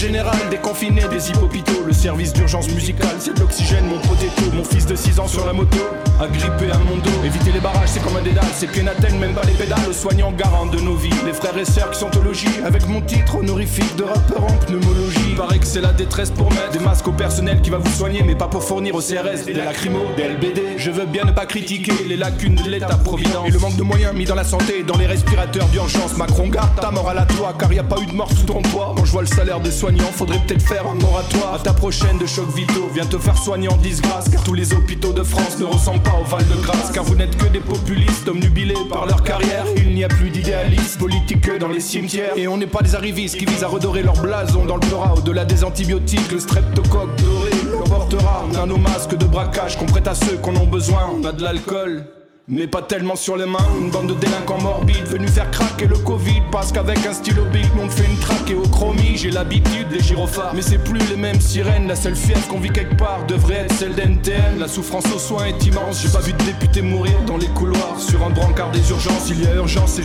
Générale 0.02 0.48
des 0.50 0.56
confinés, 0.56 1.04
des 1.12 1.30
hippopitaux. 1.30 1.84
Le 1.86 1.92
service 1.92 2.32
d'urgence 2.32 2.68
musicale, 2.70 3.14
c'est 3.20 3.34
de 3.34 3.40
l'oxygène, 3.40 3.86
mon 3.86 4.00
potéto. 4.00 4.42
Mon 4.52 4.64
fils 4.64 4.84
de 4.84 4.96
6 4.96 5.20
ans 5.20 5.28
sur 5.28 5.46
la 5.46 5.52
moto, 5.52 5.78
agrippé 6.20 6.72
à 6.72 6.78
mon 6.78 6.96
dos. 6.96 7.24
Éviter 7.24 7.52
les 7.52 7.60
barrages, 7.60 7.88
c'est 7.88 8.02
comme 8.02 8.16
un 8.16 8.22
dédale. 8.22 8.44
C'est 8.52 8.66
pieds 8.66 8.82
n'atteignent 8.82 9.20
même 9.20 9.32
pas 9.32 9.44
les 9.46 9.52
pédales. 9.52 9.78
Aux 9.88 9.92
soignants 9.92 10.32
garants 10.32 10.66
de 10.66 10.80
nos 10.80 10.96
vies. 10.96 11.10
Les 11.24 11.32
frères 11.32 11.56
et 11.56 11.64
sœurs 11.64 11.92
qui 11.92 12.00
sont 12.00 12.10
au 12.18 12.22
logis. 12.22 12.48
Avec 12.64 12.88
mon 12.88 13.00
titre 13.00 13.36
honorifique 13.36 13.94
de 13.94 14.02
rappeur 14.02 14.42
en 14.42 14.52
pneumologie. 14.66 15.36
Paraît 15.36 15.60
que 15.60 15.66
c'est 15.66 15.80
la 15.80 15.92
détresse 15.92 16.30
pour 16.30 16.50
mettre 16.50 16.72
des 16.72 16.80
masques 16.80 17.06
au 17.06 17.12
personnel 17.12 17.60
qui 17.60 17.70
va 17.70 17.78
vous 17.78 17.92
soigner, 17.92 18.24
mais 18.24 18.34
pas 18.34 18.48
pour 18.48 18.64
fournir 18.64 18.96
au 18.96 19.00
CRS 19.00 19.46
des 19.46 19.54
lacrymos, 19.54 20.16
des 20.16 20.24
LBD. 20.24 20.78
Je 20.78 20.90
veux 20.90 21.06
bien 21.06 21.24
ne 21.24 21.32
pas 21.32 21.46
critiquer 21.46 21.92
les 22.08 22.16
lacunes 22.16 22.56
de 22.56 22.68
l'État-providence. 22.68 23.46
Et 23.46 23.52
le 23.52 23.58
manque 23.60 23.76
de 23.76 23.84
moyens 23.84 24.14
mis 24.14 24.24
dans 24.24 24.34
la 24.34 24.44
santé 24.44 24.82
dans 24.82 24.98
les 24.98 25.06
respirateurs 25.06 25.68
d'urgence. 25.68 26.16
Macron 26.16 26.48
garde 26.48 26.74
ta 26.80 26.90
mort 26.90 27.08
à 27.08 27.14
la 27.14 27.24
toi, 27.24 27.54
car 27.56 27.72
y 27.72 27.78
a 27.78 27.84
pas 27.84 28.00
eu 28.00 28.06
de 28.06 28.14
mort 28.14 28.32
sous 28.32 28.46
ton 28.46 28.62
toit. 28.62 28.94
Quand 28.96 29.04
je 29.04 29.12
vois 29.12 29.22
le 29.22 29.28
salaire 29.28 29.60
des 29.60 29.70
soignants, 29.70 29.91
faudrait 30.00 30.40
peut-être 30.46 30.62
faire 30.62 30.86
un 30.86 30.94
moratoire. 30.94 31.54
À 31.54 31.58
ta 31.58 31.72
prochaine 31.72 32.18
de 32.18 32.26
choc 32.26 32.48
vitaux, 32.54 32.88
viens 32.94 33.04
te 33.04 33.18
faire 33.18 33.36
soigner 33.36 33.68
en 33.68 33.76
disgrâce. 33.76 34.28
Car 34.28 34.42
tous 34.42 34.54
les 34.54 34.72
hôpitaux 34.72 35.12
de 35.12 35.22
France 35.22 35.58
ne 35.58 35.64
ressemblent 35.64 36.02
pas 36.02 36.14
au 36.20 36.24
Val 36.24 36.46
de 36.46 36.62
Grâce. 36.62 36.90
Car 36.92 37.04
vous 37.04 37.14
n'êtes 37.14 37.36
que 37.36 37.46
des 37.46 37.60
populistes, 37.60 38.28
omnubilés 38.28 38.74
par 38.90 39.06
leur 39.06 39.22
carrière. 39.22 39.64
Il 39.76 39.94
n'y 39.94 40.04
a 40.04 40.08
plus 40.08 40.30
d'idéalistes 40.30 40.98
politiques 40.98 41.42
que 41.42 41.58
dans 41.58 41.68
les 41.68 41.80
cimetières. 41.80 42.36
Et 42.36 42.48
on 42.48 42.56
n'est 42.56 42.66
pas 42.66 42.82
des 42.82 42.94
arrivistes 42.94 43.36
qui 43.36 43.44
visent 43.44 43.64
à 43.64 43.68
redorer 43.68 44.02
leur 44.02 44.20
blason 44.20 44.64
dans 44.64 44.76
le 44.76 44.80
pleurat. 44.80 45.14
Au-delà 45.16 45.44
des 45.44 45.64
antibiotiques, 45.64 46.30
le 46.30 46.40
streptocoque 46.40 47.16
doré 47.16 47.50
l'emportera. 47.72 48.44
On 48.50 48.54
a 48.54 48.66
nos 48.66 48.78
masques 48.78 49.16
de 49.16 49.24
braquage 49.24 49.76
qu'on 49.76 49.86
prête 49.86 50.08
à 50.08 50.14
ceux 50.14 50.36
qu'on 50.36 50.56
a 50.56 50.64
besoin. 50.64 51.10
On 51.14 51.24
a 51.24 51.32
de 51.32 51.42
l'alcool. 51.42 52.04
Mais 52.48 52.66
pas 52.66 52.82
tellement 52.82 53.14
sur 53.14 53.36
les 53.36 53.46
mains, 53.46 53.64
une 53.80 53.90
bande 53.90 54.08
de 54.08 54.14
délinquants 54.14 54.60
morbides 54.60 55.06
venus 55.06 55.30
faire 55.30 55.48
craquer 55.52 55.86
le 55.86 55.96
Covid. 55.96 56.42
Parce 56.50 56.72
qu'avec 56.72 56.98
un 57.06 57.12
stylo 57.12 57.44
bic, 57.52 57.66
on 57.80 57.88
fait 57.88 58.04
une 58.04 58.18
traque 58.18 58.50
et 58.50 58.54
au 58.54 58.66
chromie, 58.66 59.16
j'ai 59.16 59.30
l'habitude 59.30 59.88
des 59.88 60.00
gyrophares. 60.00 60.52
Mais 60.52 60.62
c'est 60.62 60.82
plus 60.82 60.98
les 61.08 61.16
mêmes 61.16 61.40
sirènes, 61.40 61.86
la 61.86 61.94
seule 61.94 62.16
fièvre 62.16 62.46
qu'on 62.48 62.58
vit 62.58 62.70
quelque 62.70 62.96
part 62.96 63.24
devrait 63.26 63.66
être 63.66 63.72
celle 63.74 63.94
d'NTN. 63.94 64.58
La 64.58 64.66
souffrance 64.66 65.06
aux 65.14 65.20
soins 65.20 65.44
est 65.44 65.64
immense, 65.64 66.02
j'ai 66.02 66.08
pas 66.08 66.20
vu 66.20 66.32
de 66.32 66.42
député 66.42 66.82
mourir 66.82 67.14
dans 67.26 67.36
les 67.36 67.48
couloirs. 67.48 68.00
Sur 68.00 68.24
un 68.24 68.30
brancard 68.30 68.72
des 68.72 68.90
urgences, 68.90 69.30
il 69.30 69.44
y 69.44 69.46
a 69.46 69.54
urgence 69.54 70.00
et 70.00 70.02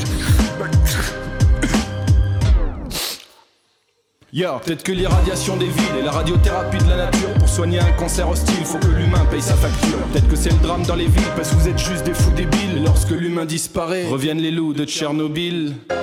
Yo, 4.33 4.59
peut-être 4.59 4.83
que 4.83 4.91
l'irradiation 4.91 5.55
des 5.55 5.67
villes 5.67 5.95
et 6.01 6.03
la 6.03 6.11
radiothérapie 6.11 6.79
de 6.79 6.89
la 6.89 6.97
nature 6.97 7.33
pour 7.39 7.47
soigner 7.47 7.79
un 7.79 7.93
cancer 7.93 8.27
hostile, 8.27 8.65
faut 8.65 8.77
que 8.77 8.87
l'humain 8.87 9.25
paye 9.31 9.41
sa 9.41 9.53
facture. 9.53 9.97
Peut-être 10.11 10.27
que 10.27 10.35
c'est 10.35 10.49
le 10.49 10.57
drame 10.57 10.83
dans 10.83 10.95
les 10.95 11.05
villes 11.05 11.31
parce 11.37 11.49
que 11.49 11.55
vous 11.55 11.69
êtes 11.69 11.79
juste 11.79 12.03
des 12.03 12.13
fous 12.13 12.31
débiles. 12.31 12.83
Lorsque 12.83 13.11
l'humain 13.11 13.45
disparaît, 13.45 14.05
reviennent 14.05 14.41
les 14.41 14.51
loups 14.51 14.73
de 14.73 14.83
Tchernobyl. 14.83 15.75
Je 15.89 15.95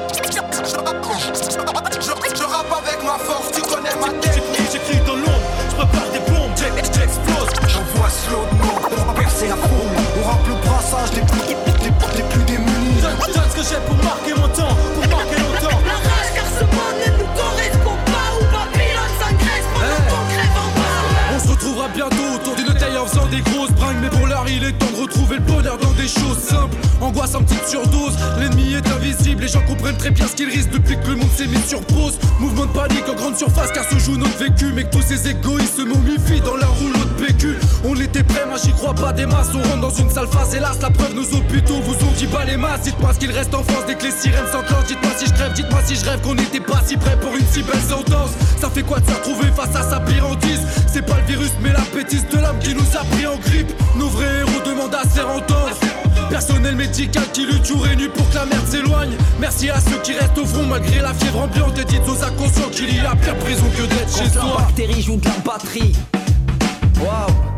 rappe 2.42 2.72
avec 2.82 3.04
ma 3.04 3.18
force, 3.18 3.52
tu 3.52 3.60
connais 3.60 3.94
ma 4.00 4.08
tête. 4.20 4.42
J'écris 4.72 5.00
dans 5.06 5.16
l'ombre, 5.16 5.42
je 5.68 5.74
prépare 5.76 6.08
des 6.10 6.20
bombes, 6.32 6.50
j'explose. 6.56 7.50
J'envoie 7.68 8.08
slow 8.08 8.46
de 8.52 8.56
pour 9.04 9.14
percer 9.14 9.48
la 9.48 9.56
foule. 9.56 9.90
On 10.18 10.22
rampe 10.26 10.48
le 10.48 10.54
brassage 10.66 11.10
des 11.10 11.20
plus, 11.20 11.42
des, 11.42 11.56
des 12.16 12.22
plus 12.30 12.42
démunis. 12.44 13.02
Donne, 13.02 13.18
donne 13.34 13.50
ce 13.50 13.56
que 13.56 13.62
j'ai 13.68 13.80
pour 13.86 13.96
marquer 14.02 14.32
mon 14.34 14.48
temps, 14.48 14.73
retrouver 25.04 25.36
le 25.36 25.42
bonheur 25.42 25.78
dans 25.78 25.92
des 25.92 26.08
choses 26.08 26.38
simples 26.38 26.83
Angoisse 27.04 27.34
en 27.34 27.42
petite 27.42 27.68
surdose, 27.68 28.16
l'ennemi 28.40 28.72
est 28.72 28.88
invisible 28.88 29.42
Les 29.42 29.48
gens 29.48 29.60
comprennent 29.66 29.96
très 29.98 30.10
bien 30.10 30.26
ce 30.26 30.34
qu'ils 30.34 30.48
risquent 30.48 30.70
depuis 30.70 30.96
que 30.96 31.08
le 31.08 31.16
monde 31.16 31.28
s'est 31.36 31.46
mis 31.46 31.60
sur 31.66 31.82
pause. 31.82 32.18
Mouvement 32.40 32.64
de 32.64 32.70
panique 32.70 33.06
en 33.10 33.14
grande 33.14 33.36
surface 33.36 33.70
car 33.72 33.84
se 33.84 33.98
joue 33.98 34.16
notre 34.16 34.38
vécu. 34.38 34.72
Mais 34.74 34.84
tous 34.84 35.02
ces 35.02 35.28
égoïstes 35.28 35.76
se 35.76 35.82
momifient 35.82 36.40
dans 36.40 36.56
la 36.56 36.66
rouleau 36.66 37.04
de 37.04 37.26
PQ 37.26 37.56
On 37.84 37.94
était 38.00 38.22
prêts, 38.22 38.46
moi 38.48 38.56
j'y 38.64 38.72
crois 38.72 38.94
pas. 38.94 39.12
Des 39.12 39.26
masses 39.26 39.50
On 39.54 39.62
rentre 39.68 39.80
dans 39.82 39.90
une 39.90 40.08
sale 40.08 40.28
phase, 40.28 40.54
hélas. 40.54 40.78
La 40.80 40.88
preuve 40.88 41.14
nos 41.14 41.26
hôpitaux 41.36 41.78
vous 41.82 42.06
ont 42.06 42.12
dit 42.16 42.26
pas 42.26 42.46
les 42.46 42.56
masses. 42.56 42.80
Dites-moi 42.84 43.12
ce 43.12 43.18
qu'il 43.18 43.30
reste 43.30 43.54
en 43.54 43.62
France 43.62 43.84
dès 43.86 43.96
que 43.96 44.04
les 44.04 44.10
sirènes 44.10 44.50
s'enclenchent. 44.50 44.86
Dites-moi 44.86 45.12
si 45.18 45.26
je 45.26 45.34
crève, 45.34 45.52
dites-moi 45.52 45.80
si 45.84 45.96
je 45.96 46.04
rêve 46.06 46.20
qu'on 46.22 46.34
n'était 46.34 46.60
pas 46.60 46.80
si 46.86 46.96
près 46.96 47.18
pour 47.20 47.36
une 47.36 47.46
si 47.52 47.62
belle 47.62 47.82
sentence. 47.82 48.30
Ça 48.58 48.70
fait 48.70 48.82
quoi 48.82 49.00
de 49.00 49.06
se 49.06 49.14
retrouver 49.14 49.48
face 49.54 49.76
à 49.76 49.82
sa 49.82 50.00
pire 50.00 50.26
hantise 50.26 50.62
C'est 50.90 51.04
pas 51.04 51.16
le 51.20 51.26
virus 51.26 51.52
mais 51.60 51.72
la 51.72 51.84
bêtise 51.94 52.26
de 52.32 52.38
l'âme 52.38 52.58
qui 52.60 52.74
nous 52.74 52.96
a 52.98 53.04
pris 53.04 53.26
en 53.26 53.36
grippe. 53.36 53.72
Nos 53.94 54.08
vrais 54.08 54.40
héros 54.40 54.62
demandent 54.64 54.94
à 54.94 55.02
se 55.02 55.20
Personnel 56.28 56.76
médical 56.76 57.24
qui 57.32 57.46
lutte 57.46 57.64
jour 57.64 57.86
et 57.86 57.96
nuit 57.96 58.08
pour 58.08 58.28
que 58.30 58.34
la 58.34 58.46
merde 58.46 58.66
s'éloigne 58.66 59.16
Merci 59.40 59.70
à 59.70 59.80
ceux 59.80 59.98
qui 60.02 60.12
restent 60.12 60.38
au 60.38 60.46
front 60.46 60.66
malgré 60.66 61.00
la 61.00 61.14
fièvre 61.14 61.40
ambiante 61.40 61.78
Et 61.78 61.84
dites 61.84 62.08
aux 62.08 62.22
inconscients 62.22 62.68
qu'il 62.70 62.94
y 62.94 63.00
a 63.00 63.14
pire 63.16 63.36
prison 63.38 63.64
que 63.76 63.82
d'être 63.82 64.16
chez 64.16 64.30
soi 64.30 64.44
la 64.44 64.64
bactérie 64.64 65.02
joue 65.02 65.16
de 65.16 65.24
la 65.24 65.38
batterie. 65.44 65.92
Waouh. 67.00 67.53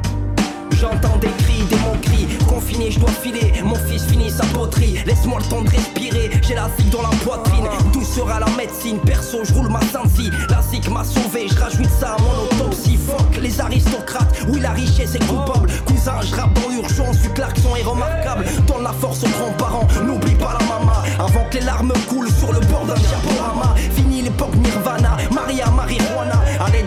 J'entends 0.72 1.16
des 1.18 1.28
cris, 1.38 1.62
des 1.70 1.76
mots 1.76 1.96
cris. 2.02 2.26
Confiné, 2.48 2.90
je 2.90 3.00
dois 3.00 3.10
filer. 3.10 3.52
Mon 3.64 3.74
fils 3.74 4.04
finit 4.04 4.30
sa 4.30 4.44
poterie. 4.46 4.98
Laisse-moi 5.06 5.40
le 5.40 5.48
temps 5.48 5.62
de 5.62 5.70
respirer. 5.70 6.30
J'ai 6.42 6.54
la 6.54 6.68
figue 6.76 6.90
dans 6.90 7.02
la 7.02 7.16
poitrine. 7.24 7.66
Douceur 7.92 8.30
à 8.30 8.40
la 8.40 8.48
médecine. 8.56 8.98
Perso, 9.00 9.44
je 9.44 9.52
roule 9.54 9.68
ma 9.68 9.80
sensi. 9.80 10.30
La 10.50 10.62
zik 10.62 10.88
m'a 10.90 11.04
sauvé. 11.04 11.48
Je 11.48 11.58
rajoute 11.58 11.90
ça 11.98 12.16
à 12.18 12.20
mon 12.20 12.44
autopsie. 12.44 12.96
Fuck 12.96 13.40
les 13.40 13.60
aristocrates. 13.60 14.34
Oui, 14.48 14.60
la 14.60 14.70
richesse 14.70 15.14
est 15.14 15.26
coupable. 15.26 15.70
Cousin, 15.86 16.20
je 16.22 16.34
rappe 16.34 16.58
l'urgence. 16.70 17.16
Vu 17.16 17.30
que 17.30 17.40
l'accent 17.40 17.74
est 17.76 17.84
remarquable. 17.84 18.44
Donne 18.66 18.82
la 18.82 18.92
force 18.92 19.22
aux 19.24 19.28
grands-parents. 19.28 19.88
N'oublie 20.04 20.34
pas 20.34 20.56
la 20.58 20.66
maman. 20.66 20.92
Avant 21.18 21.44
que 21.50 21.58
les 21.58 21.64
larmes 21.64 21.92
coulent 22.08 22.30
sur 22.30 22.52
le 22.52 22.60
bord 22.60 22.84
d'un 22.86 22.94
diaporama. 22.94 23.74
Fini 23.94 24.22
l'époque 24.22 24.54
Nirvana. 24.56 25.16
Maria, 25.30 25.70
marijuana. 25.70 26.42
Allez, 26.60 26.82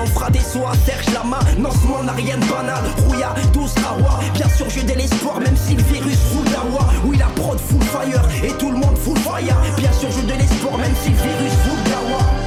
on 0.00 0.06
fera 0.06 0.30
des 0.30 0.40
sauts 0.40 0.66
à 0.66 0.74
Serge 0.86 1.12
Lama. 1.12 1.38
Non, 1.58 1.70
ce 1.70 1.86
monde 1.86 2.06
n'a 2.06 2.12
rien 2.12 2.36
de 2.36 2.44
banal. 2.46 2.82
Rouya, 3.06 3.34
12 3.52 3.74
Awa. 3.78 4.20
Bien 4.34 4.48
sûr, 4.48 4.66
j'ai 4.68 4.82
de 4.82 4.92
l'espoir, 4.92 5.40
même 5.40 5.56
si 5.56 5.74
le 5.74 5.82
virus 5.82 6.18
roule 6.32 6.44
d'Awa. 6.46 6.88
Oui, 7.04 7.16
la 7.18 7.26
prod 7.26 7.58
full 7.58 7.82
fire 7.82 8.22
et 8.42 8.52
tout 8.52 8.70
le 8.70 8.78
monde 8.78 8.96
full 8.96 9.18
fire. 9.18 9.56
Bien 9.76 9.92
sûr, 9.92 10.08
j'ai 10.10 10.22
de 10.22 10.38
l'espoir, 10.38 10.78
même 10.78 10.94
si 11.02 11.10
le 11.10 11.16
virus 11.16 11.52
roule 11.68 11.82
d'Awa. 11.84 12.44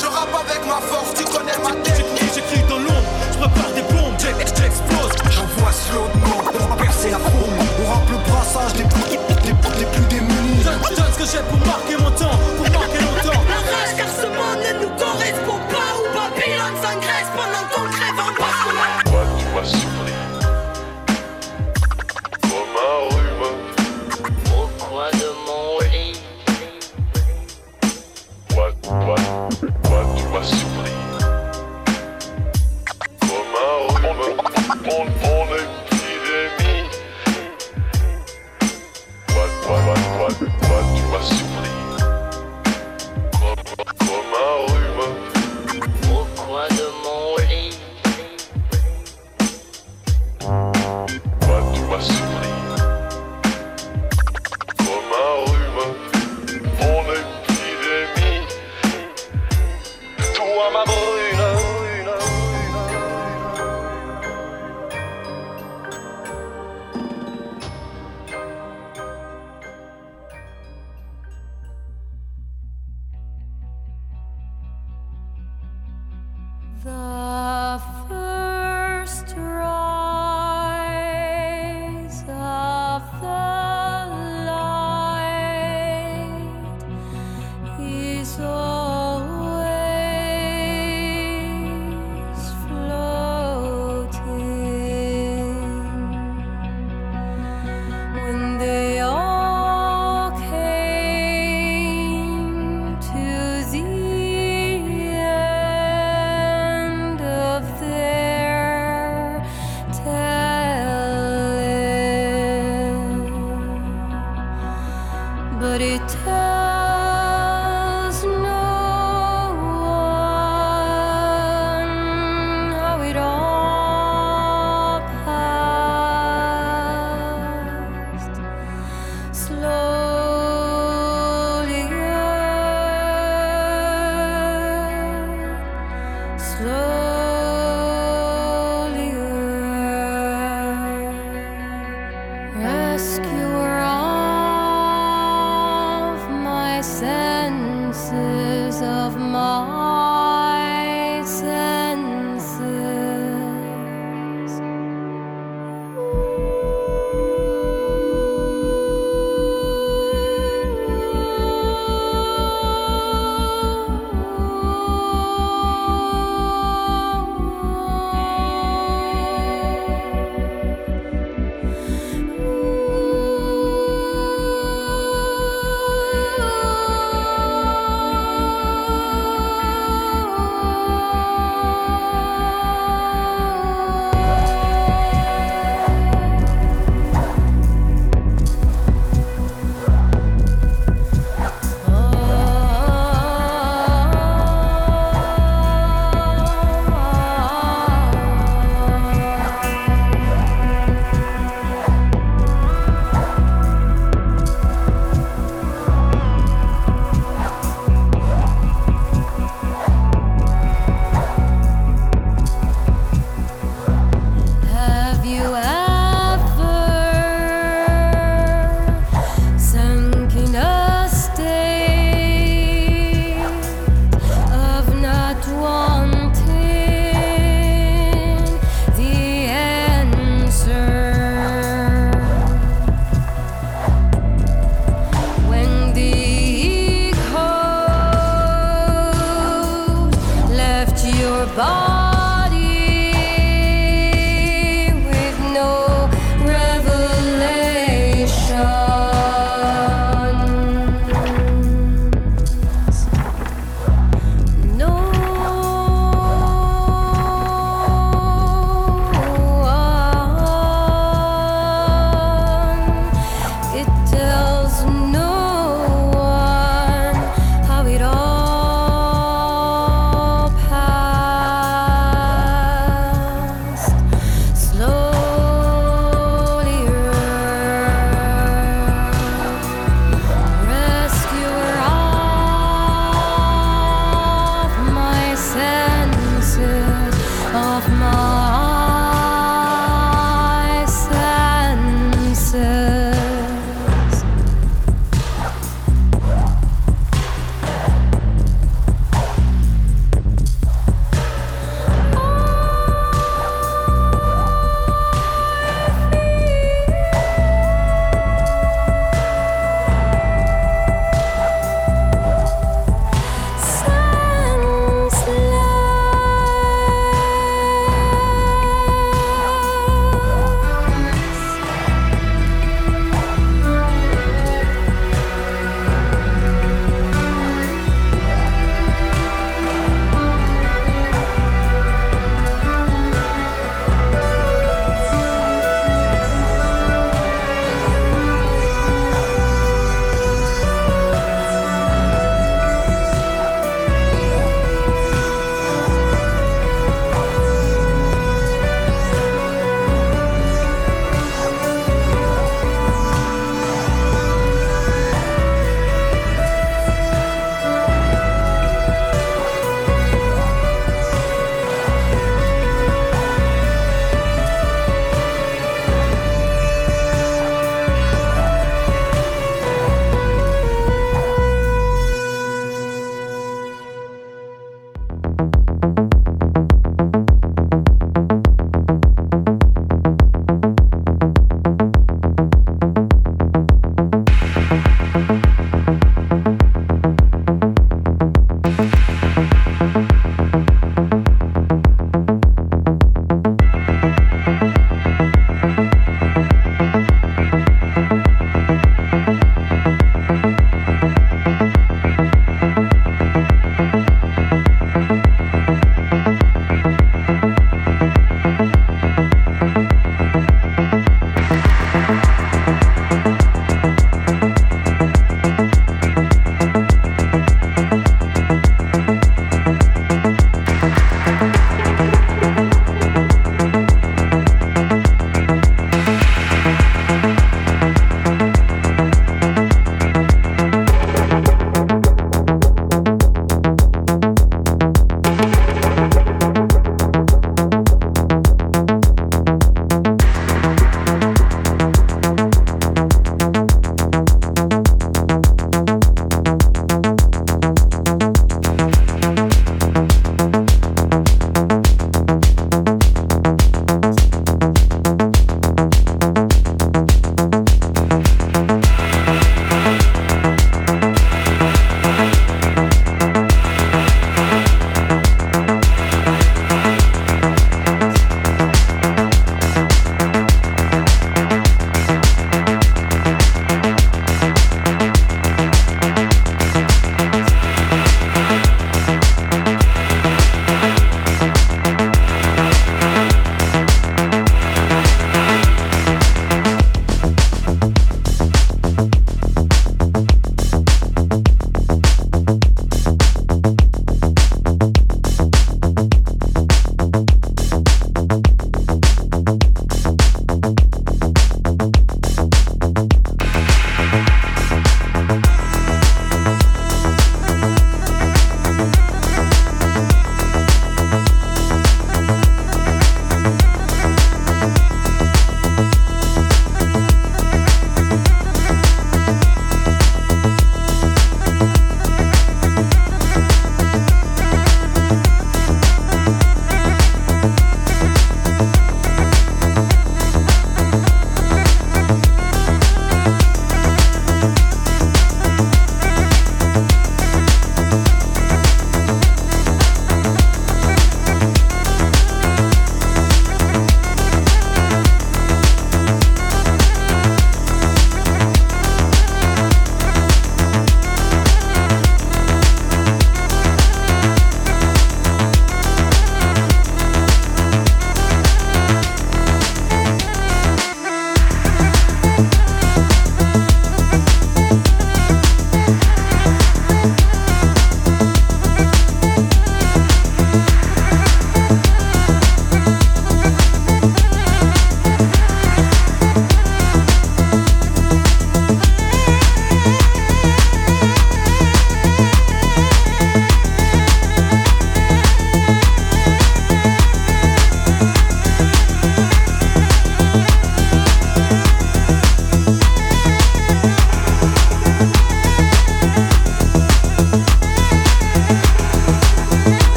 Je 0.00 0.06
rappe 0.06 0.34
avec 0.48 0.66
ma 0.66 0.80
force, 0.80 1.14
tu 1.14 1.24
connais 1.24 1.58
ma 1.62 1.72
tête. 1.82 2.04
J'écris 2.34 2.62
dans 2.68 2.78
l'ombre, 2.78 3.02
je 3.32 3.38
prépare 3.38 3.72
des 3.74 3.82
bombes, 3.82 4.14
j'explose. 4.18 5.12
J'envoie 5.30 5.72
slow 5.72 6.06
de 6.14 6.62
on 6.62 6.66
va 6.68 6.76
percer 6.76 7.10
la 7.10 7.18
fourme. 7.18 7.58
On 7.82 7.92
rappe 7.92 8.10
le 8.10 8.18
brassage 8.30 8.72
des 8.74 8.84
plus, 8.84 9.02
des, 9.44 9.84
plus 9.84 10.06
démunis. 10.08 10.62
Je 10.62 10.94
ce 11.12 11.18
que 11.18 11.24
j'ai 11.24 11.42
pour 11.48 11.66
marquer 11.66 11.96
mon 11.98 12.10
temps. 12.10 12.69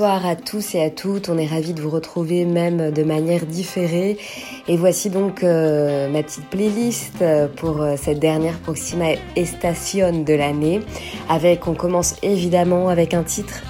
Bonsoir 0.00 0.24
à 0.24 0.34
tous 0.34 0.74
et 0.76 0.82
à 0.82 0.88
toutes, 0.88 1.28
on 1.28 1.36
est 1.36 1.46
ravis 1.46 1.74
de 1.74 1.82
vous 1.82 1.90
retrouver 1.90 2.46
même 2.46 2.90
de 2.90 3.02
manière 3.02 3.44
différée. 3.44 4.16
Et 4.66 4.78
voici 4.78 5.10
donc 5.10 5.44
euh, 5.44 6.08
ma 6.08 6.22
petite 6.22 6.48
playlist 6.48 7.20
euh, 7.20 7.48
pour 7.54 7.82
euh, 7.82 7.96
cette 7.98 8.18
dernière 8.18 8.58
Proxima 8.60 9.08
Station 9.44 10.22
de 10.22 10.32
l'année. 10.32 10.80
Avec, 11.28 11.66
on 11.66 11.74
commence 11.74 12.16
évidemment 12.22 12.88
avec 12.88 13.12
un 13.12 13.22
titre 13.22 13.60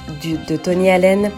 de 0.48 0.56
Tony 0.56 0.88
Allen, 0.88 1.32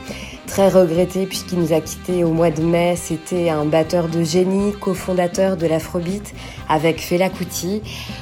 très 0.47 0.69
regretté 0.69 1.25
puisqu'il 1.25 1.61
nous 1.61 1.73
a 1.73 1.81
quittés 1.81 2.23
au 2.23 2.33
mois 2.33 2.51
de 2.51 2.61
mai. 2.61 2.95
C'était 2.97 3.49
un 3.49 3.65
batteur 3.65 4.09
de 4.09 4.23
génie, 4.23 4.75
cofondateur 4.75 5.57
de 5.57 5.67
l'Afrobeat 5.67 6.35
avec 6.69 7.01
Fela 7.01 7.31
Kuti. 7.31 7.81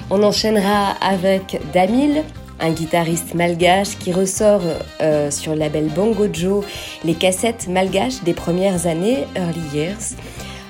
On 0.09 0.23
enchaînera 0.23 0.91
avec 1.01 1.61
Damil, 1.73 2.23
un 2.61 2.71
guitariste 2.71 3.35
malgache 3.35 3.99
qui 3.99 4.13
ressort 4.13 4.63
euh, 5.01 5.31
sur 5.31 5.53
le 5.53 5.59
label 5.59 5.89
Bongo 5.89 6.29
Joe 6.33 6.65
les 7.05 7.15
cassettes 7.15 7.69
malgaches 7.69 8.23
des 8.23 8.35
premières 8.35 8.87
années, 8.87 9.25
Early 9.37 9.79
Years. 9.79 10.17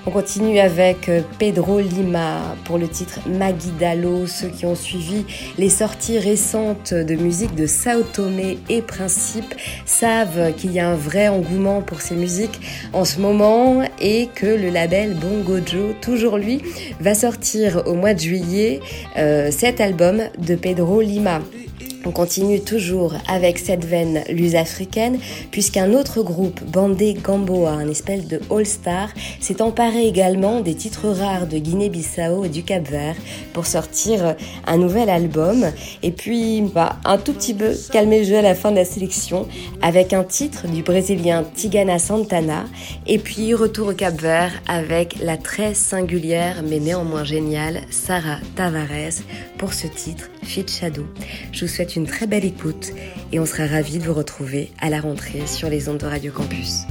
On 0.07 0.11
continue 0.11 0.59
avec 0.59 1.11
euh, 1.11 1.20
Pedro 1.38 1.79
Lima 1.79 2.57
pour 2.64 2.79
le 2.79 2.88
titre 2.88 3.20
Maguidalo. 3.29 4.26
Ceux 4.26 4.48
qui 4.48 4.64
ont 4.64 4.74
suivi 4.74 5.26
les 5.59 5.68
sorties 5.68 6.18
récentes 6.18 6.94
de 6.94 7.14
musique 7.16 7.55
de 7.55 7.66
Sao 7.66 8.03
Tomé 8.03 8.59
et 8.70 8.81
Principe 8.81 9.55
savent 9.85 10.55
qu'il 10.57 10.72
y 10.72 10.81
a 10.81 10.88
un 10.88 10.96
vrai 10.96 11.29
engouement 11.29 11.83
pour 11.83 12.00
ces 12.00 12.16
musiques 12.16 12.61
en 12.94 13.05
ce 13.05 13.20
moment 13.20 13.83
et 14.00 14.29
que 14.35 14.46
le 14.46 14.70
label 14.70 15.14
Bongo 15.14 15.59
Joe, 15.64 15.94
toujours 16.00 16.38
lui, 16.38 16.62
va 16.98 17.14
sortir 17.14 17.83
au 17.87 17.94
mois 17.94 18.14
de 18.14 18.20
juillet 18.20 18.81
euh, 19.18 19.50
cet 19.50 19.83
album 19.83 20.22
de 20.38 20.55
Pedro 20.55 21.03
Lima. 21.03 21.42
On 22.07 22.12
continue 22.12 22.61
toujours 22.61 23.14
avec 23.29 23.59
cette 23.59 23.85
veine 23.85 24.23
luso-africaine, 24.31 25.19
puisqu'un 25.51 25.93
autre 25.93 26.23
groupe, 26.23 26.61
Bandé 26.64 27.14
Gamboa, 27.14 27.73
un 27.73 27.88
espèce 27.88 28.27
de 28.27 28.40
all-star, 28.51 29.11
s'est 29.38 29.61
emparé 29.61 30.07
également 30.07 30.61
des 30.61 30.75
titres 30.75 31.09
rares 31.09 31.47
de 31.47 31.59
Guinée-Bissau 31.59 32.45
et 32.45 32.49
du 32.49 32.62
Cap-Vert 32.62 33.16
pour 33.53 33.66
sortir 33.66 34.35
un 34.66 34.79
nouvel 34.79 35.11
album. 35.11 35.66
Et 36.03 36.11
puis, 36.11 36.62
bah, 36.62 36.97
un 37.05 37.19
tout 37.19 37.35
petit 37.35 37.53
peu 37.53 37.73
calmer 37.93 38.21
le 38.21 38.25
jeu 38.25 38.38
à 38.38 38.43
la 38.43 38.55
fin 38.55 38.71
de 38.71 38.77
la 38.77 38.87
sélection 38.87 39.47
avec 39.83 40.14
un 40.14 40.25
titre 40.25 40.69
du 40.69 40.83
Brésilien 40.83 41.45
Tigana 41.55 41.99
Santana. 41.99 42.64
Et 43.07 43.19
puis, 43.19 43.53
retour 43.53 43.88
au 43.88 43.95
Cap-Vert 43.95 44.53
avec 44.69 45.16
la 45.23 45.37
très 45.37 45.75
singulière 45.75 46.62
mais 46.66 46.79
néanmoins 46.79 47.25
géniale 47.25 47.83
Sarah 47.90 48.38
Tavares 48.57 49.23
pour 49.59 49.75
ce 49.75 49.87
titre 49.87 50.31
Fit 50.43 50.66
Shadow. 50.66 51.05
Souhaite 51.70 51.96
une 51.96 52.06
très 52.06 52.26
belle 52.26 52.44
écoute 52.44 52.92
et 53.33 53.40
on 53.40 53.46
sera 53.46 53.66
ravis 53.66 53.98
de 53.98 54.04
vous 54.04 54.14
retrouver 54.14 54.70
à 54.80 54.90
la 54.90 55.00
rentrée 55.00 55.46
sur 55.46 55.70
les 55.70 55.88
ondes 55.88 55.98
de 55.98 56.06
Radio 56.06 56.33
Campus. 56.33 56.85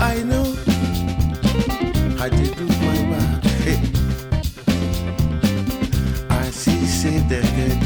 I 0.00 0.22
know, 0.22 0.54
I 2.20 2.28
did 2.28 2.56
do 2.56 2.66
my 2.66 2.98
back. 3.10 3.44
Hey. 3.64 3.80
I 6.30 6.50
see 6.50 6.86
say 6.86 7.18
they 7.28 7.42
get 7.42 7.82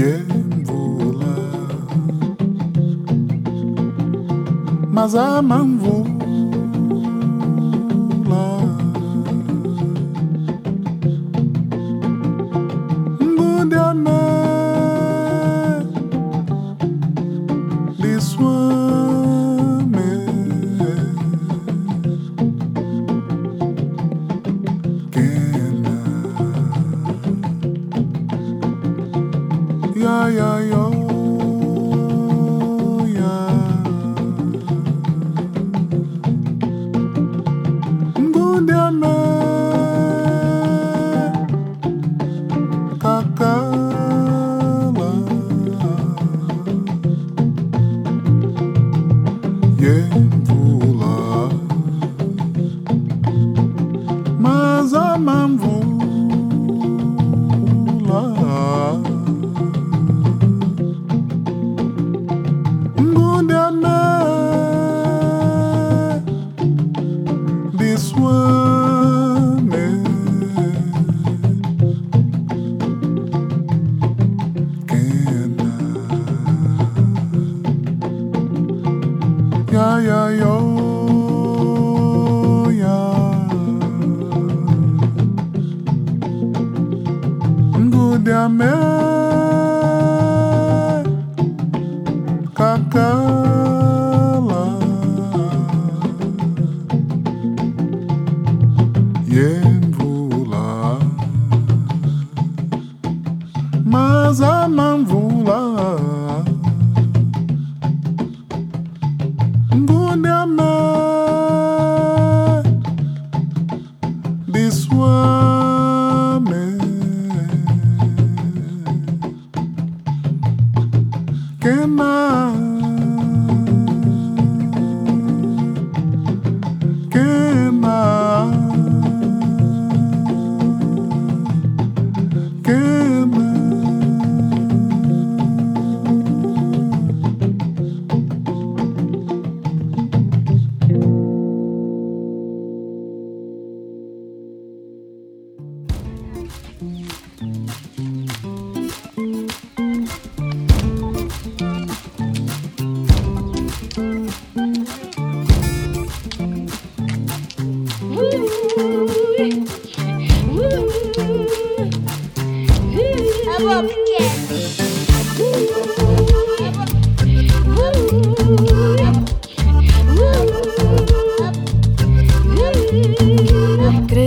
quem 0.00 0.40
mas 4.90 5.14
amam. 5.14 6.19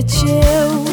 Deci 0.03 0.27
eu 0.27 0.83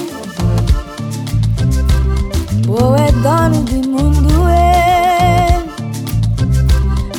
Poetanul 2.64 3.64
mundo 3.88 3.88
mundue 3.88 4.54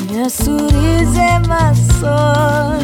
Minha 0.07 0.29
surize 0.29 1.19
é 1.19 1.39
ma 1.47 1.73
sol 1.99 2.79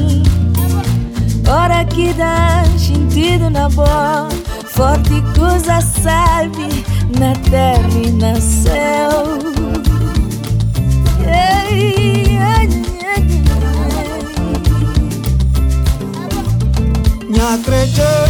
Ora 1.50 1.86
que 1.86 2.14
dá 2.16 2.66
sentido 2.78 3.50
na 3.50 3.70
boa. 3.70 4.28
Forte 4.66 5.24
coisa 5.40 5.80
sabe 5.80 6.84
Na 7.18 7.34
terra 7.50 7.88
e 8.04 8.12
na 8.12 8.36
céu. 8.36 9.40
Ei, 11.26 12.38
ei, 12.38 12.68
ei, 13.16 13.16
ei. 13.16 13.24
Minha 17.30 17.54
acredito. 17.54 18.27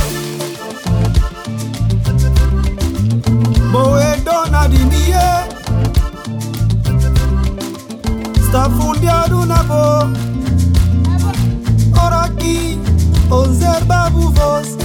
Está 8.47 8.69
fundiado 8.69 9.45
na 9.45 9.61
voz, 9.63 10.07
ora 12.01 12.21
nabo 12.21 12.31
oraki 12.31 12.79
ozerba 13.29 14.09
buvos 14.09 14.77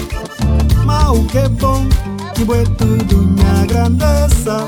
mau 0.84 1.22
que 1.30 1.48
bom 1.60 1.86
que 2.34 2.44
boi 2.44 2.64
tudo 2.76 3.18
minha 3.18 3.64
grandeza 3.66 4.66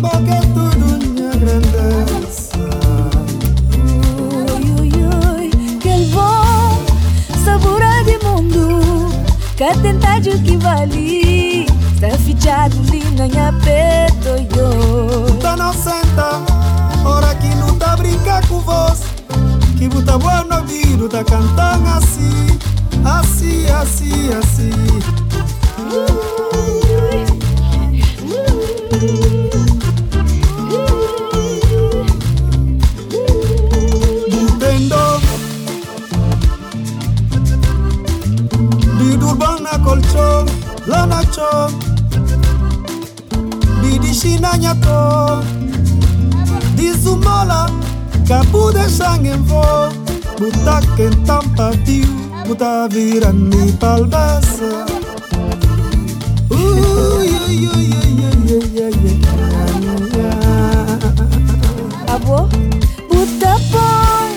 porque 0.00 0.38
tudo 0.54 0.86
minha 1.02 1.32
grandeza 1.34 2.70
ui 4.54 4.70
ui 4.78 4.92
ui 5.42 5.78
que 5.80 5.94
bom. 6.14 6.78
Sabor 7.44 7.82
de 8.04 8.24
mundo 8.24 9.10
que 9.56 9.76
tentado 9.82 10.30
que 10.44 10.56
vale. 10.58 11.66
Está 11.92 12.16
fechado 12.18 12.76
ali 12.88 13.02
na 13.16 13.26
minha 13.26 13.52
peito 13.64 15.33
senta 15.72 16.42
Ora 17.04 17.34
que 17.34 17.54
não 17.56 17.74
tá 17.76 17.96
brincar 17.96 18.46
com 18.48 18.60
vós 18.60 19.00
Que 19.78 19.88
buta 19.88 20.18
boa 20.18 20.44
no 20.44 20.56
ouvido 20.56 21.08
Tá 21.08 21.24
cantando 21.24 21.88
assim 21.88 22.58
Assim, 23.04 23.66
assim, 23.70 24.30
assim 24.32 25.24
Di 38.98 39.16
Durban 39.16 39.60
na 39.60 39.78
colchón 39.78 40.46
La 40.86 41.06
nacho. 41.06 41.68
Di 43.80 43.98
di 43.98 44.12
China 44.12 44.50
Zumala, 47.04 47.66
Capu 48.26 48.72
de 48.72 48.88
Sangenvo, 48.88 49.62
Mutaken 50.40 51.12
Tampatiu, 51.26 52.08
Mutavirani 52.46 53.72
Palbasa. 53.78 54.86
Abo, 62.08 62.48
Mutapoi, 63.12 64.32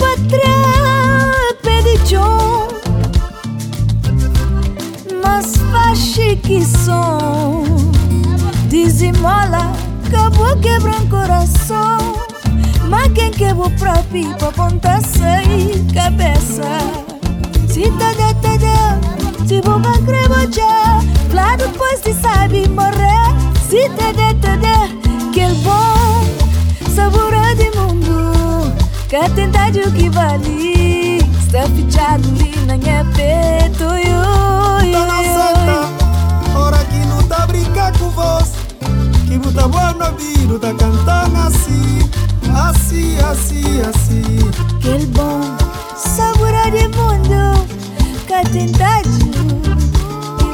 Patra 0.00 0.56
Pedichon, 1.62 2.68
Mas 5.22 5.56
Fashi 5.70 6.36
que 6.36 6.64
som, 6.64 7.64
dizimola. 8.70 9.75
Acabou 10.36 10.56
quebrando 10.58 11.08
coração 11.08 12.14
Mas 12.90 13.10
quem 13.14 13.30
quebrou 13.30 13.70
Pra 13.70 14.02
ponta 14.52 15.00
sem 15.00 15.86
cabeça. 15.94 16.62
Se 17.68 17.90
tá 17.92 18.12
de 18.12 18.58
de 18.58 19.48
Se 19.48 19.60
boca 19.62 19.92
crema 20.04 20.46
já 20.52 21.00
Lá 21.32 21.56
depois 21.56 22.00
se 22.00 22.12
sabe 22.12 22.68
morrer. 22.68 23.32
Se 23.66 23.88
tá 23.90 24.12
de 24.12 24.34
tá 24.34 24.56
de 24.56 25.30
Que 25.32 25.46
bom 25.62 26.94
Sabor 26.94 27.32
de 27.56 27.78
mundo 27.78 28.74
Que 29.08 29.30
tentade 29.30 29.80
o 29.80 29.92
que 29.92 30.10
vale. 30.10 31.18
Está 31.40 31.62
fichado 31.62 32.28
ali 32.28 32.54
na 32.66 32.76
minha 32.76 33.04
peito 33.14 33.84
yo, 33.84 34.86
yo, 34.86 34.92
Tá 34.92 35.06
na 35.06 35.22
senta 35.22 36.58
Ora 36.58 36.84
que 36.84 36.98
não 37.06 37.22
tá 37.22 37.46
brincar 37.46 37.96
com 37.98 38.10
vós 38.10 38.55
Que 39.36 39.40
buta 39.40 39.68
boa 39.68 39.92
no 39.92 40.06
ouvido 40.06 40.58
Tá 40.58 40.72
cantando 40.72 41.36
assim 41.36 41.98
Assim, 42.56 43.18
assim, 43.18 43.82
assim. 43.82 44.22
Que 44.80 45.04
bom 45.08 45.40
Sabor 45.94 46.54
de 46.70 46.88
mundo 46.96 47.66
Que 48.26 48.42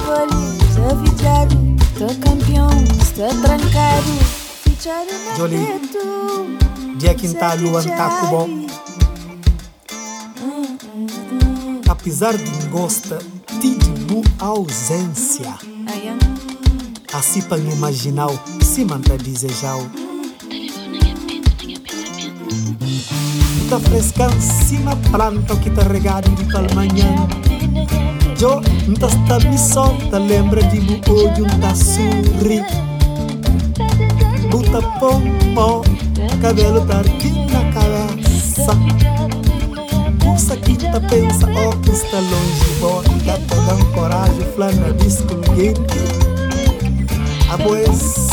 vale 0.04 0.34
Está 0.58 0.88
fichado 0.98 1.54
Estou 1.92 2.08
campeão 2.16 2.70
Estou 3.00 3.28
trancado 3.40 4.12
na 4.84 5.36
Jolie. 5.36 5.80
Dia 6.96 7.14
que 7.14 7.32
tá 7.34 7.52
a 7.52 7.54
lua 7.54 7.84
tá 7.84 8.20
com 8.20 8.26
bom. 8.26 8.66
Apesar 11.88 12.36
de 12.36 12.66
gosta 12.66 13.20
de 13.60 13.76
bu 14.06 14.24
ausência. 14.40 15.54
Assim 17.12 17.42
para 17.42 17.58
imaginar 17.58 18.26
Se 18.72 18.86
manda 18.86 19.18
desejar 19.18 19.76
Tá 23.68 23.78
fresca 23.78 24.30
cima 24.40 24.96
planta 25.10 25.54
que 25.56 25.68
tá 25.68 25.82
regado 25.82 26.30
de 26.30 26.44
palmanhã 26.50 27.28
Jo, 28.34 28.62
não 28.88 29.08
está 29.08 29.38
me 29.46 29.58
solta 29.58 30.16
Lembra 30.16 30.62
de 30.62 30.80
bu 30.80 31.12
olho, 31.12 31.44
tá 31.60 31.74
sorri 31.74 32.64
Buta 34.50 34.80
pompom 34.98 35.82
Cabelo 36.40 36.80
tá 36.86 37.00
aqui 37.00 37.28
na 37.52 37.70
cabeça 37.74 38.74
Pulsa 40.18 40.56
que 40.56 40.78
tá 40.78 40.98
pensa, 41.10 41.46
ó, 41.46 41.92
está 41.92 42.20
longe 42.20 42.80
Bota, 42.80 43.38
tá 43.48 43.54
dando 43.66 43.84
coragem, 43.92 44.46
flana, 44.54 44.94
disco, 44.94 45.34
guete. 45.54 46.32
A 47.50 47.56
boes 47.58 48.31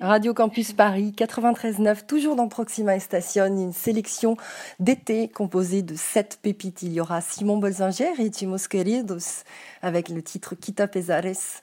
Radio 0.00 0.34
Campus 0.34 0.72
Paris 0.72 1.14
93.9, 1.16 2.06
toujours 2.06 2.34
dans 2.34 2.48
Proxima 2.48 2.96
et 2.96 3.00
Station, 3.00 3.44
une 3.46 3.72
sélection 3.72 4.36
d'été 4.80 5.28
composée 5.28 5.82
de 5.82 5.94
sept 5.94 6.40
pépites. 6.42 6.82
Il 6.82 6.92
y 6.92 7.00
aura 7.00 7.20
Simon 7.20 7.58
Bolzinger 7.58 8.14
et 8.18 8.30
Timos 8.30 8.66
Queridos 8.68 9.44
avec 9.82 10.08
le 10.08 10.20
titre 10.20 10.56
Quita 10.56 10.88
Pesares. 10.88 11.62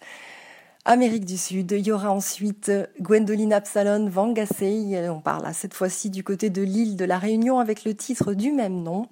Amérique 0.86 1.26
du 1.26 1.38
Sud, 1.38 1.72
il 1.72 1.86
y 1.86 1.92
aura 1.92 2.10
ensuite 2.10 2.72
Gwendoline 3.02 3.52
Absalon 3.52 4.08
Van 4.10 4.32
Gassey, 4.32 5.10
on 5.10 5.20
parle 5.20 5.46
cette 5.54 5.74
fois-ci 5.74 6.10
du 6.10 6.24
côté 6.24 6.50
de 6.50 6.62
l'île 6.62 6.96
de 6.96 7.04
la 7.04 7.18
Réunion 7.18 7.60
avec 7.60 7.84
le 7.84 7.94
titre 7.94 8.34
du 8.34 8.54
même 8.54 8.82
nom. 8.82 9.06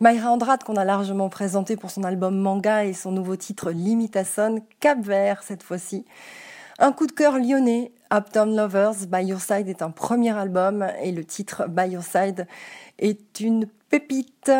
Mayra 0.00 0.30
Andrade 0.30 0.64
qu'on 0.64 0.76
a 0.76 0.84
largement 0.84 1.28
présenté 1.28 1.76
pour 1.76 1.90
son 1.90 2.02
album 2.02 2.38
Manga 2.38 2.86
et 2.86 2.94
son 2.94 3.12
nouveau 3.12 3.36
titre 3.36 3.70
Limitason, 3.70 4.62
Cap 4.80 5.00
Vert 5.00 5.42
cette 5.42 5.62
fois-ci. 5.62 6.06
Un 6.78 6.92
coup 6.92 7.06
de 7.06 7.12
cœur 7.12 7.38
lyonnais, 7.38 7.92
Uptown 8.12 8.56
Lovers, 8.56 9.06
By 9.06 9.26
Your 9.26 9.40
Side 9.40 9.68
est 9.68 9.82
un 9.82 9.90
premier 9.90 10.36
album 10.36 10.86
et 11.02 11.12
le 11.12 11.24
titre 11.24 11.68
By 11.68 11.90
Your 11.90 12.02
Side 12.02 12.46
est 12.98 13.38
une 13.38 13.66
pépite. 13.90 14.50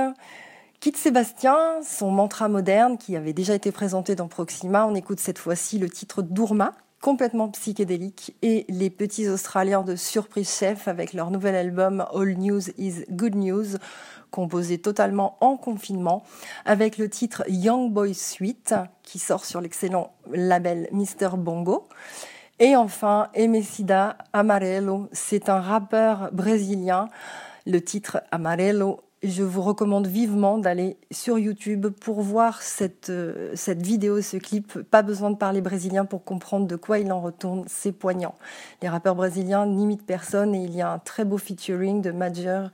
Kit 0.82 0.96
Sébastien, 0.96 1.80
son 1.84 2.10
mantra 2.10 2.48
moderne 2.48 2.98
qui 2.98 3.14
avait 3.14 3.32
déjà 3.32 3.54
été 3.54 3.70
présenté 3.70 4.16
dans 4.16 4.26
Proxima, 4.26 4.84
on 4.84 4.96
écoute 4.96 5.20
cette 5.20 5.38
fois-ci 5.38 5.78
le 5.78 5.88
titre 5.88 6.22
Dourma, 6.22 6.72
complètement 7.00 7.48
psychédélique, 7.50 8.34
et 8.42 8.66
les 8.68 8.90
petits 8.90 9.28
Australiens 9.28 9.82
de 9.82 9.94
Surprise 9.94 10.50
Chef 10.50 10.88
avec 10.88 11.12
leur 11.12 11.30
nouvel 11.30 11.54
album 11.54 12.04
All 12.12 12.36
News 12.36 12.68
is 12.78 13.04
Good 13.10 13.36
News, 13.36 13.76
composé 14.32 14.78
totalement 14.78 15.36
en 15.40 15.56
confinement, 15.56 16.24
avec 16.64 16.98
le 16.98 17.08
titre 17.08 17.44
Young 17.46 17.92
Boy 17.92 18.12
Suite 18.12 18.74
qui 19.04 19.20
sort 19.20 19.44
sur 19.44 19.60
l'excellent 19.60 20.12
label 20.32 20.88
Mr. 20.90 21.36
Bongo. 21.36 21.86
Et 22.58 22.74
enfin, 22.74 23.28
Emecida 23.34 24.18
Amarelo, 24.32 25.08
c'est 25.12 25.48
un 25.48 25.60
rappeur 25.60 26.30
brésilien. 26.32 27.08
Le 27.66 27.80
titre 27.80 28.24
Amarelo 28.32 28.98
je 29.22 29.42
vous 29.42 29.62
recommande 29.62 30.06
vivement 30.06 30.58
d'aller 30.58 30.96
sur 31.10 31.38
YouTube 31.38 31.86
pour 31.88 32.22
voir 32.22 32.62
cette, 32.62 33.10
euh, 33.10 33.52
cette 33.54 33.82
vidéo, 33.82 34.20
ce 34.20 34.36
clip. 34.36 34.82
Pas 34.82 35.02
besoin 35.02 35.30
de 35.30 35.36
parler 35.36 35.60
brésilien 35.60 36.04
pour 36.04 36.24
comprendre 36.24 36.66
de 36.66 36.76
quoi 36.76 36.98
il 36.98 37.12
en 37.12 37.20
retourne. 37.20 37.64
C'est 37.68 37.92
poignant. 37.92 38.34
Les 38.82 38.88
rappeurs 38.88 39.14
brésiliens 39.14 39.66
n'imitent 39.66 40.06
personne 40.06 40.54
et 40.54 40.64
il 40.64 40.74
y 40.74 40.82
a 40.82 40.90
un 40.90 40.98
très 40.98 41.24
beau 41.24 41.38
featuring 41.38 42.02
de 42.02 42.10
Major 42.10 42.70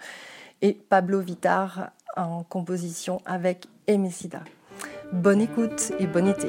et 0.63 0.73
Pablo 0.73 1.21
Vittar 1.21 1.91
en 2.17 2.43
composition 2.43 3.21
avec 3.27 3.67
Emicida. 3.87 4.41
Bonne 5.13 5.41
écoute 5.41 5.93
et 5.99 6.07
bon 6.07 6.27
été. 6.27 6.49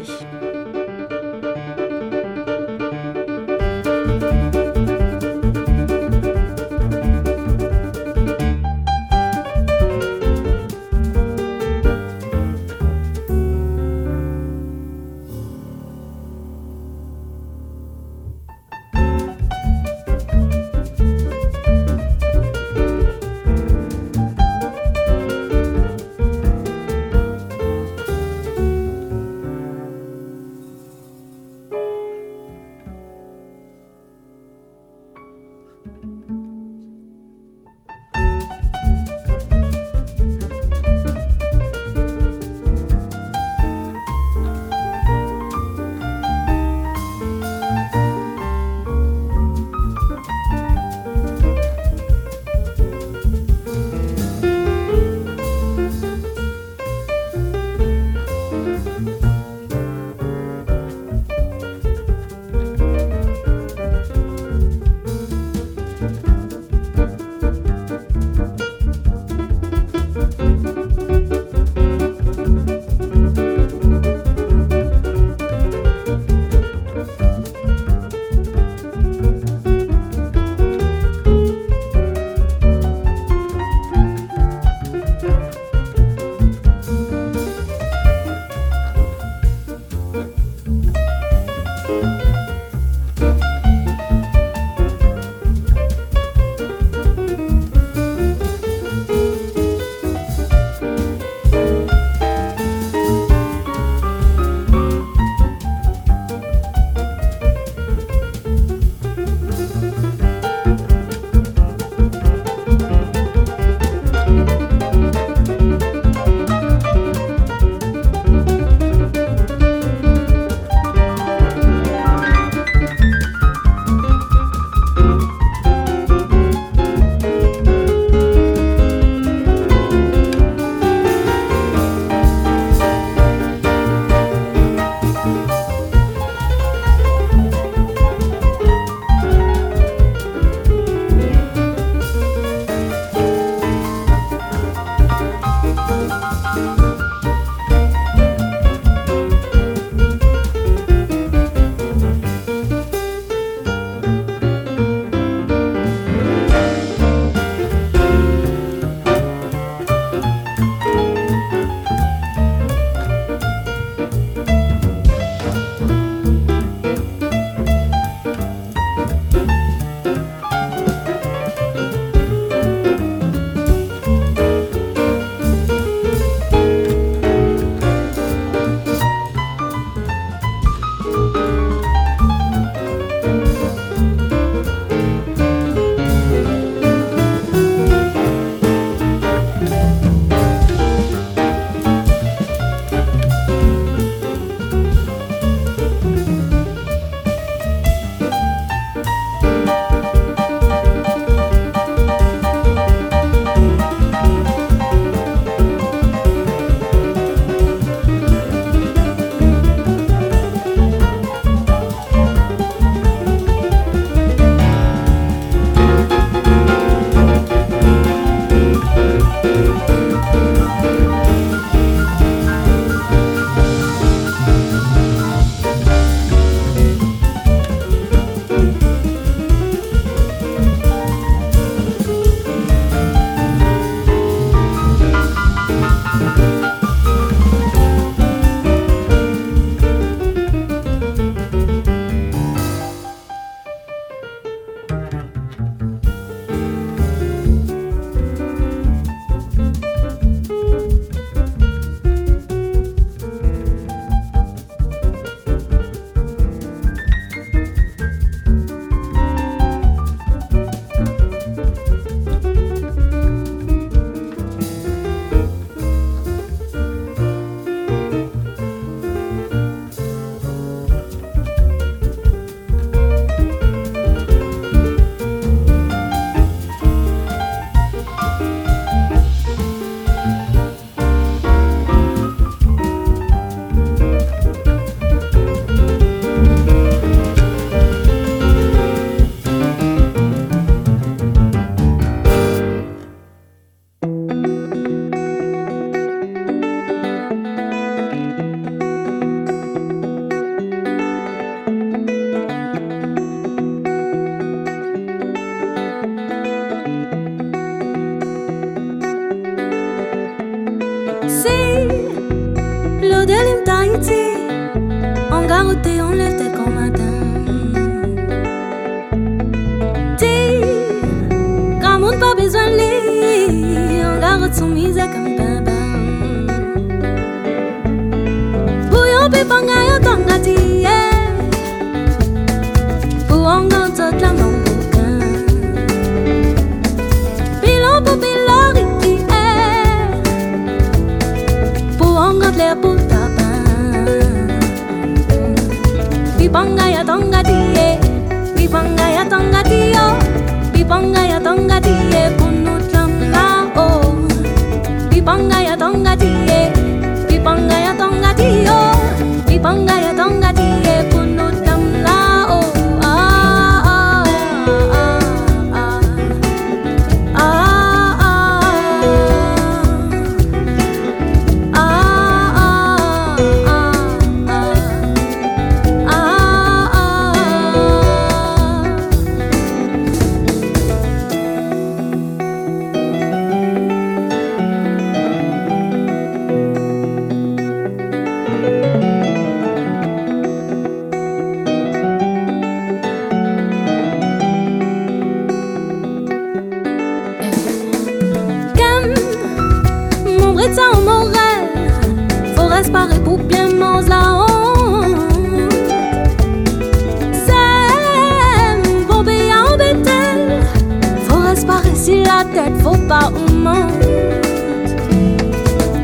pa 413.10 413.26
uma? 413.34 413.90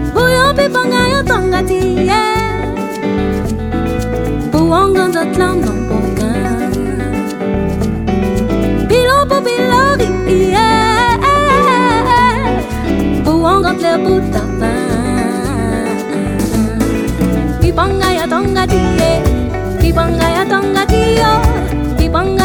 Buyopi 0.09 0.65
pa 0.73 0.81
ngayon 0.89 1.21
tong 1.21 1.53
atiye 1.53 2.25
Buongan 4.49 5.13
at 5.13 5.29
lang 5.37 5.61
ng 5.61 5.85
bukan 5.85 6.73
Pilopo 8.89 9.37
pilori 9.45 10.09
iye 10.25 10.73
Buongan 13.21 13.77
le 13.77 13.93
butapan 14.01 14.73
Pipangaya 17.61 18.25
tong 18.25 18.49
atiye 18.57 19.21
Pipangaya 19.77 20.41
tong 20.49 20.73
atiyo 20.73 21.37
Pipangaya 22.01 22.44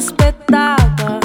espetada. 0.00 1.19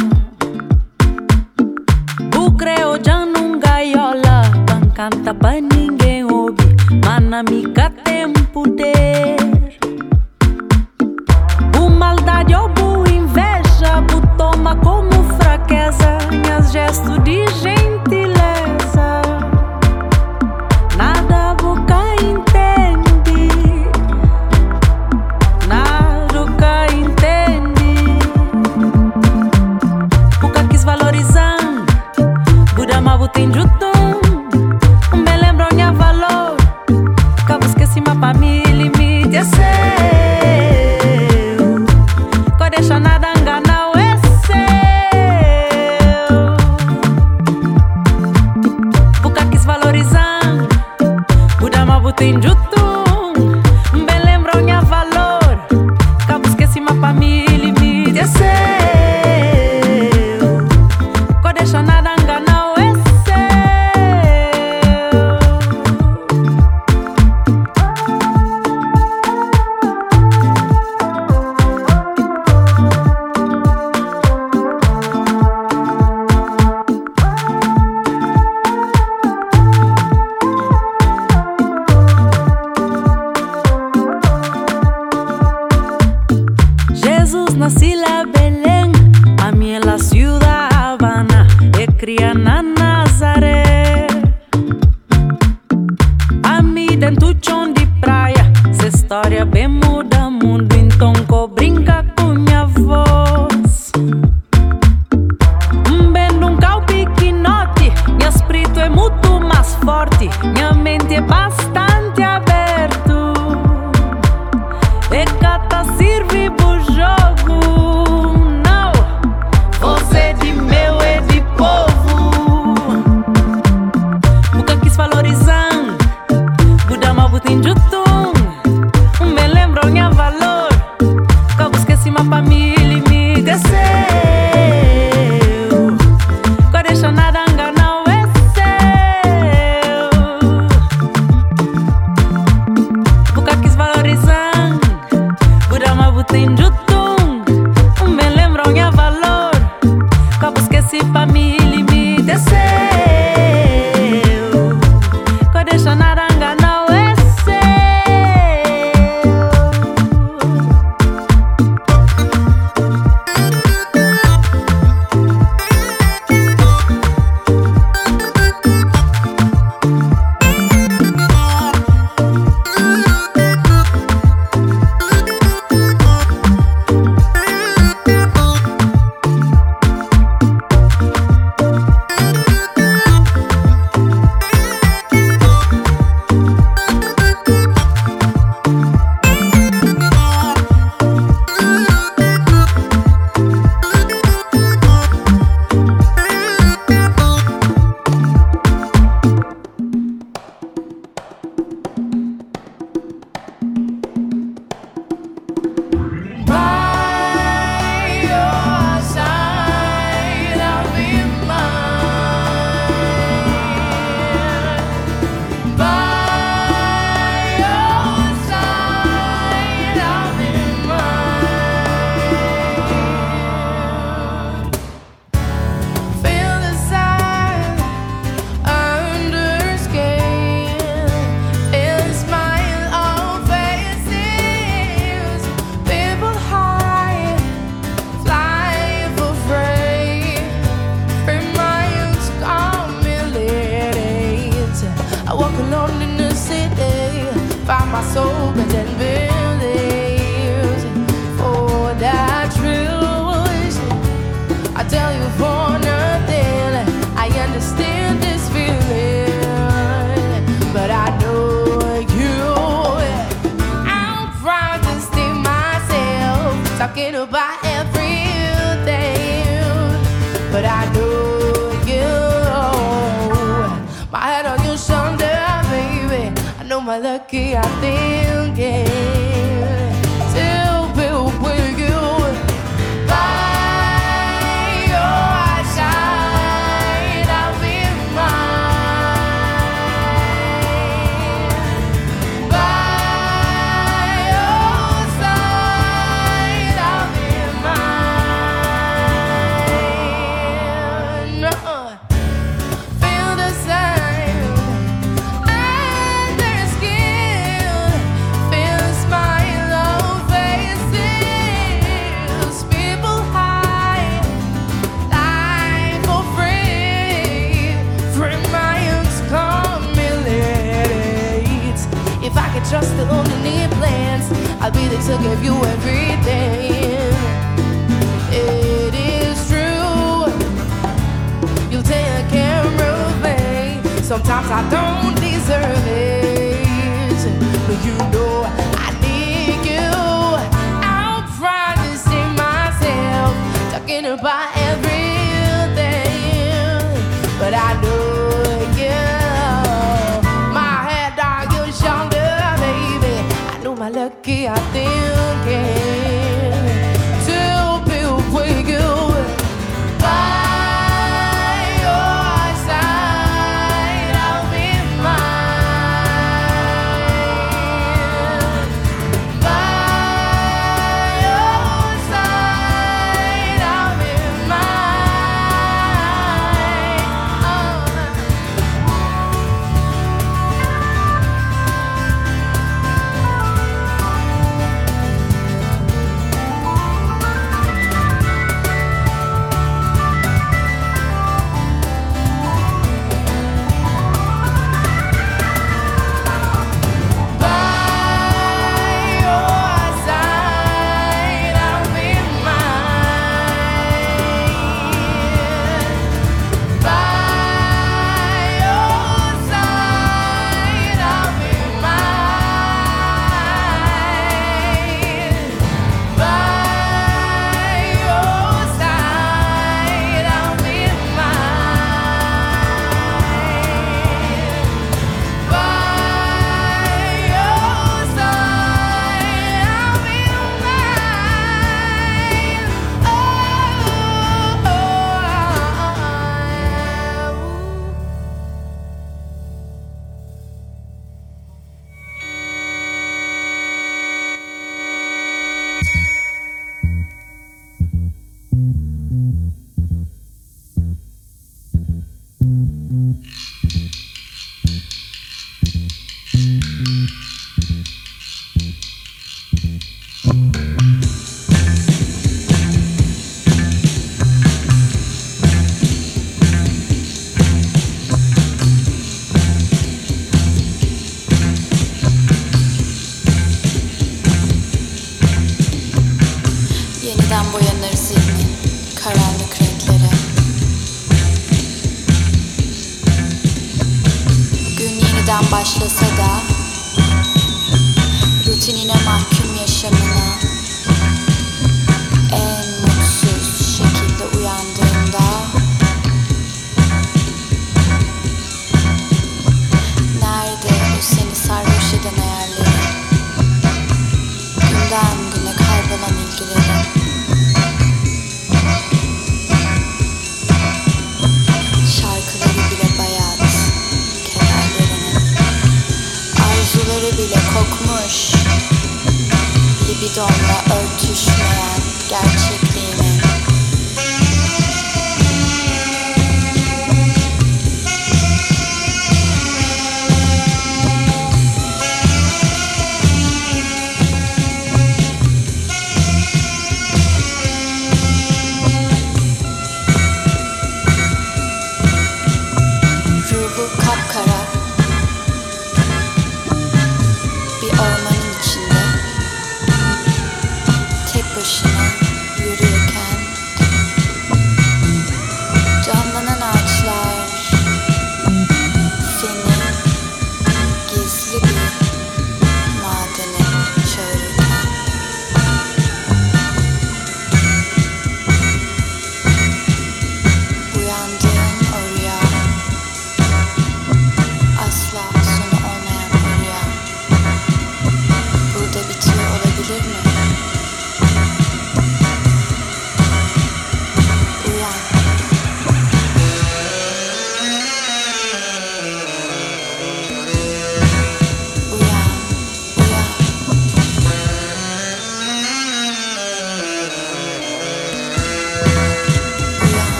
Olha 353.86 354.10
que 354.24 354.48
atento. 354.48 356.05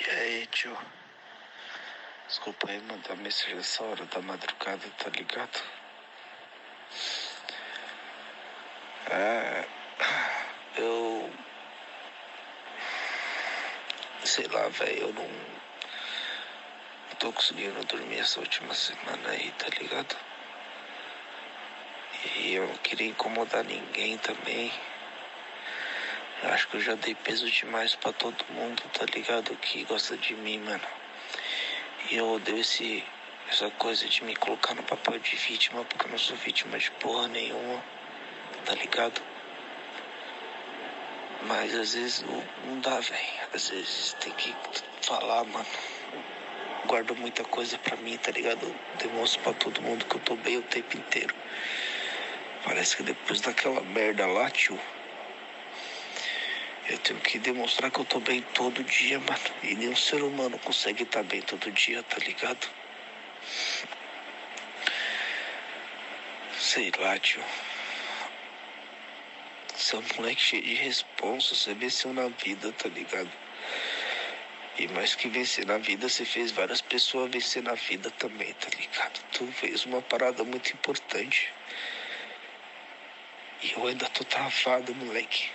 E 0.00 0.10
aí, 0.10 0.46
tio? 0.48 0.76
Desculpa 2.28 2.70
aí 2.70 2.78
mandar 2.82 3.08
tá 3.08 3.16
mensagem 3.16 3.54
nessa 3.54 3.82
hora 3.84 4.04
da 4.04 4.20
madrugada, 4.20 4.86
tá 4.98 5.08
ligado? 5.08 5.62
É, 9.10 9.66
eu. 10.76 11.32
Sei 14.24 14.46
lá, 14.48 14.68
velho, 14.68 14.98
eu 15.04 15.12
não. 15.14 15.24
Não 15.26 17.16
tô 17.18 17.32
conseguindo 17.32 17.82
dormir 17.86 18.18
essa 18.18 18.40
última 18.40 18.74
semana 18.74 19.30
aí, 19.30 19.50
tá 19.52 19.68
ligado? 19.80 20.16
E 22.36 22.54
eu 22.54 22.66
não 22.66 22.76
queria 22.76 23.08
incomodar 23.08 23.64
ninguém 23.64 24.18
também. 24.18 24.70
Eu 26.44 26.50
acho 26.50 26.68
que 26.68 26.76
eu 26.76 26.80
já 26.80 26.94
dei 26.94 27.14
peso 27.14 27.50
demais 27.50 27.94
pra 27.96 28.12
todo 28.12 28.36
mundo, 28.50 28.82
tá 28.92 29.06
ligado? 29.14 29.56
Que 29.56 29.82
gosta 29.84 30.14
de 30.14 30.34
mim, 30.34 30.58
mano. 30.58 30.84
E 32.10 32.16
eu 32.16 32.32
odeio 32.32 32.58
esse, 32.58 33.02
essa 33.48 33.70
coisa 33.70 34.06
de 34.06 34.22
me 34.22 34.36
colocar 34.36 34.74
no 34.74 34.82
papel 34.82 35.18
de 35.20 35.36
vítima, 35.36 35.82
porque 35.86 36.04
eu 36.04 36.10
não 36.10 36.18
sou 36.18 36.36
vítima 36.36 36.78
de 36.78 36.90
porra 36.90 37.28
nenhuma, 37.28 37.82
tá 38.66 38.74
ligado? 38.74 39.22
Mas 41.46 41.74
às 41.74 41.94
vezes 41.94 42.22
não, 42.66 42.78
dá, 42.80 43.00
velho. 43.00 43.48
Às 43.54 43.70
vezes 43.70 44.12
tem 44.20 44.32
que 44.34 44.54
falar, 45.00 45.44
mano. 45.44 45.66
Guardo 46.84 47.16
muita 47.16 47.42
coisa 47.44 47.78
pra 47.78 47.96
mim, 47.96 48.18
tá 48.18 48.30
ligado? 48.30 48.70
Demonstro 48.98 49.42
pra 49.42 49.54
todo 49.54 49.80
mundo 49.80 50.04
que 50.04 50.16
eu 50.16 50.20
tô 50.20 50.36
bem 50.36 50.58
o 50.58 50.62
tempo 50.62 50.94
inteiro. 50.94 51.34
Parece 52.62 52.98
que 52.98 53.02
depois 53.02 53.40
daquela 53.40 53.80
merda 53.80 54.26
lá, 54.26 54.50
tio. 54.50 54.78
Eu 56.86 56.98
tenho 56.98 57.18
que 57.20 57.38
demonstrar 57.38 57.90
que 57.90 57.98
eu 57.98 58.04
tô 58.04 58.20
bem 58.20 58.42
todo 58.42 58.84
dia, 58.84 59.18
mano. 59.18 59.38
E 59.62 59.74
nenhum 59.74 59.96
ser 59.96 60.22
humano 60.22 60.58
consegue 60.58 61.04
estar 61.04 61.22
bem 61.22 61.40
todo 61.40 61.70
dia, 61.72 62.02
tá 62.02 62.18
ligado? 62.18 62.68
Sei 66.58 66.92
lá, 66.98 67.18
tio. 67.18 67.42
Você 69.74 69.96
é 69.96 69.98
um 69.98 70.04
moleque 70.16 70.40
cheio 70.40 70.62
de 70.62 70.74
responsa, 70.74 71.54
você 71.54 71.72
venceu 71.72 72.12
na 72.12 72.28
vida, 72.28 72.70
tá 72.72 72.88
ligado? 72.88 73.30
E 74.78 74.86
mais 74.88 75.14
que 75.14 75.28
vencer 75.28 75.64
na 75.64 75.78
vida, 75.78 76.08
você 76.08 76.24
fez 76.24 76.50
várias 76.50 76.82
pessoas 76.82 77.30
vencer 77.30 77.62
na 77.62 77.74
vida 77.74 78.10
também, 78.10 78.52
tá 78.54 78.68
ligado? 78.76 79.20
Tu 79.32 79.46
fez 79.52 79.86
uma 79.86 80.02
parada 80.02 80.44
muito 80.44 80.72
importante. 80.72 81.52
E 83.62 83.72
eu 83.72 83.86
ainda 83.86 84.06
tô 84.10 84.24
travado, 84.24 84.94
moleque. 84.94 85.50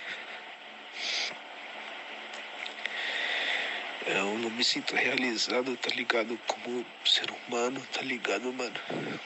Eu 4.06 4.38
não 4.38 4.50
me 4.50 4.64
sinto 4.64 4.96
realizado, 4.96 5.76
tá 5.76 5.90
ligado? 5.94 6.36
Como 6.46 6.84
ser 7.04 7.30
humano, 7.30 7.80
tá 7.92 8.02
ligado, 8.02 8.52
mano? 8.52 8.74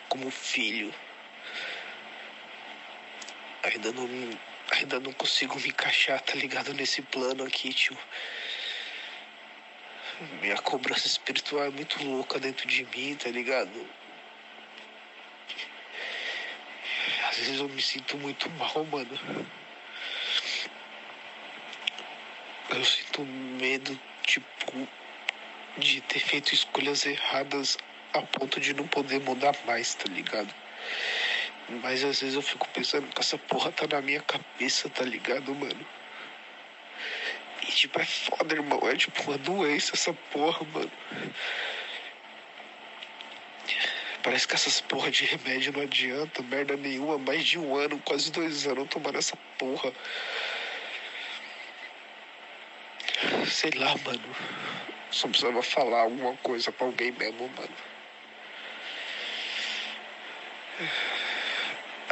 Como 0.09 0.31
filho. 0.31 0.93
Ainda 3.63 3.93
não, 3.93 4.09
ainda 4.73 5.01
não 5.01 5.13
consigo 5.13 5.59
me 5.61 5.69
encaixar, 5.69 6.21
tá 6.21 6.35
ligado? 6.35 6.75
Nesse 6.75 7.01
plano 7.01 7.45
aqui, 7.45 7.73
tio. 7.73 7.97
Minha 10.41 10.57
cobrança 10.57 11.07
espiritual 11.07 11.65
é 11.65 11.71
muito 11.71 12.03
louca 12.05 12.39
dentro 12.39 12.69
de 12.69 12.85
mim, 12.85 13.17
tá 13.17 13.31
ligado? 13.31 13.89
Às 17.31 17.39
vezes 17.39 17.59
eu 17.59 17.69
me 17.69 17.81
sinto 17.83 18.19
muito 18.19 18.51
mal, 18.51 18.85
mano. 18.85 19.19
Eu 22.75 22.85
sinto 22.85 23.25
medo, 23.25 23.97
tipo, 24.25 24.89
de 25.79 26.01
ter 26.01 26.19
feito 26.19 26.53
escolhas 26.53 27.07
erradas 27.07 27.79
a 28.13 28.21
ponto 28.21 28.59
de 28.59 28.75
não 28.75 28.85
poder 28.89 29.21
mudar 29.21 29.55
mais, 29.65 29.95
tá 29.95 30.11
ligado? 30.11 30.53
Mas 31.69 32.03
às 32.03 32.21
vezes 32.21 32.35
eu 32.35 32.43
fico 32.43 32.69
pensando 32.71 33.07
que 33.07 33.21
essa 33.21 33.39
porra 33.39 33.71
tá 33.71 33.87
na 33.87 34.03
minha 34.03 34.21
cabeça, 34.21 34.89
tá 34.89 35.05
ligado, 35.05 35.55
mano? 35.55 35.87
E 37.63 37.67
tipo, 37.67 38.01
é 38.01 38.05
foda, 38.05 38.57
irmão. 38.57 38.81
É 38.89 38.97
tipo 38.97 39.23
uma 39.23 39.39
doença 39.39 39.93
essa 39.95 40.13
porra, 40.33 40.67
mano. 40.73 40.91
Parece 44.25 44.49
que 44.49 44.55
essas 44.55 44.81
porra 44.81 45.13
de 45.13 45.25
remédio 45.27 45.73
não 45.73 45.83
adianta, 45.83 46.43
merda 46.43 46.77
nenhuma. 46.77 47.19
Mais 47.19 47.45
de 47.45 47.57
um 47.57 47.77
ano, 47.77 48.01
quase 48.05 48.33
dois 48.33 48.67
anos 48.67 48.89
tomando 48.89 49.17
essa 49.17 49.37
porra. 49.59 49.93
Sei 53.55 53.71
lá, 53.77 53.95
mano. 54.05 54.35
Só 55.13 55.29
precisava 55.29 55.63
falar 55.63 56.01
alguma 56.01 56.37
coisa 56.39 56.73
pra 56.73 56.87
alguém 56.89 57.13
mesmo, 57.13 57.49
mano. 57.57 57.77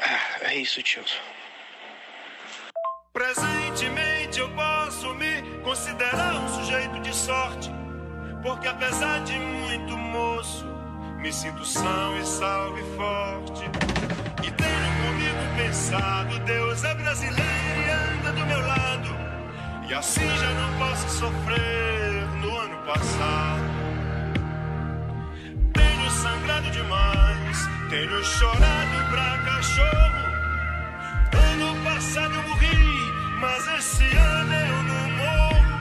Ah, 0.01 0.39
é 0.43 0.55
isso, 0.55 0.81
tio. 0.85 1.05
Presentemente 3.12 4.39
eu 4.39 4.48
posso 4.55 5.12
me 5.16 5.43
considerar 5.64 6.36
um 6.36 6.48
sujeito 6.48 7.01
de 7.01 7.12
sorte, 7.12 7.70
porque 8.40 8.69
apesar 8.69 9.24
de 9.24 9.32
muito 9.32 9.98
moço, 9.98 10.64
me 11.16 11.32
sinto 11.32 11.64
são 11.64 12.20
e 12.20 12.24
salvo 12.24 12.78
e 12.78 12.97
forte. 12.97 13.64
E 14.47 14.51
tenho 14.52 14.93
comigo 15.02 15.56
pensado, 15.56 16.39
Deus 16.44 16.85
é 16.85 16.94
brasileiro 16.94 17.81
e 17.85 17.90
anda 17.90 18.32
do 18.32 18.47
meu 18.47 18.60
lado, 18.60 18.91
e 19.93 19.94
assim 19.94 20.27
já 20.36 20.51
não 20.52 20.78
posso 20.78 21.06
sofrer 21.19 22.27
no 22.40 22.56
ano 22.56 22.78
passado. 22.86 23.62
Tenho 25.74 26.10
sangrado 26.10 26.70
demais, 26.70 27.69
tenho 27.90 28.24
chorado 28.24 29.10
pra 29.10 29.39
cachorro. 29.44 30.23
Ano 31.51 31.85
passado 31.85 32.35
eu 32.35 32.43
morri, 32.48 33.12
mas 33.39 33.69
esse 33.78 34.16
ano 34.16 34.55
eu 34.55 34.82
não 34.82 35.10
morro. 35.20 35.81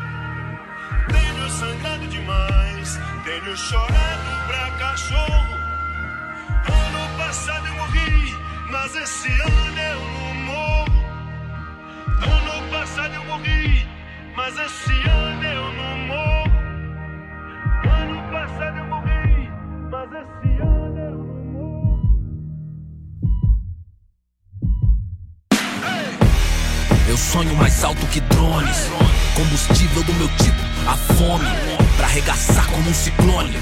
Tenho 1.07 1.49
sangrado 1.49 2.05
demais, 2.07 2.99
tenho 3.23 3.55
chorado 3.55 4.47
pra 4.47 4.71
cachorro. 4.71 5.55
Ano 6.67 7.17
passado 7.17 7.65
eu 7.65 7.75
morri, 7.75 8.37
mas 8.69 8.93
esse 8.93 9.29
ano 9.29 9.79
eu 9.79 10.01
não 10.01 10.33
morro. 10.51 11.05
Ano 12.23 12.69
passado 12.71 13.15
eu 13.15 13.23
morri, 13.23 13.90
mas 14.41 14.57
esse 14.57 15.07
ano 15.07 15.43
eu 15.43 15.73
não 15.73 15.97
morro. 16.07 16.51
Ano 17.85 18.31
passado 18.31 18.77
eu 18.79 18.85
morri, 18.85 19.51
mas 19.91 20.09
esse 20.21 20.61
ano 20.61 20.99
eu 20.99 21.11
não 21.11 21.45
morro. 21.53 22.01
Eu 27.07 27.17
sonho 27.17 27.55
mais 27.55 27.83
alto 27.83 28.03
que 28.07 28.19
drones. 28.21 28.89
Combustível 29.35 30.03
do 30.03 30.13
meu 30.13 30.27
tipo, 30.29 30.59
a 30.87 30.97
fome. 31.13 31.45
Pra 31.97 32.07
arregaçar 32.07 32.65
como 32.71 32.89
um 32.89 32.93
ciclone. 32.95 33.53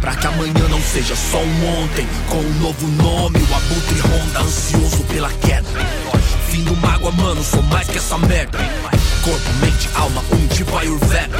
Pra 0.00 0.14
que 0.14 0.26
amanhã 0.28 0.68
não 0.70 0.80
seja 0.80 1.16
só 1.16 1.38
um 1.38 1.82
ontem. 1.82 2.06
Com 2.28 2.38
um 2.38 2.54
novo 2.60 2.86
nome, 2.86 3.40
o 3.40 3.54
abutre 3.54 4.00
ronda, 4.00 4.40
ansioso 4.42 5.02
pela 5.04 5.32
queda. 5.32 5.68
Fim 6.48 6.62
do 6.62 6.76
mágoa, 6.76 7.10
mano, 7.10 7.42
sou 7.42 7.62
mais 7.64 7.88
que 7.88 7.98
essa 7.98 8.16
merda. 8.18 8.58
Corpo, 9.28 9.52
mente, 9.60 9.90
alma, 9.94 10.24
um 10.32 10.46
tipo 10.46 10.74
Ayurveda. 10.74 11.36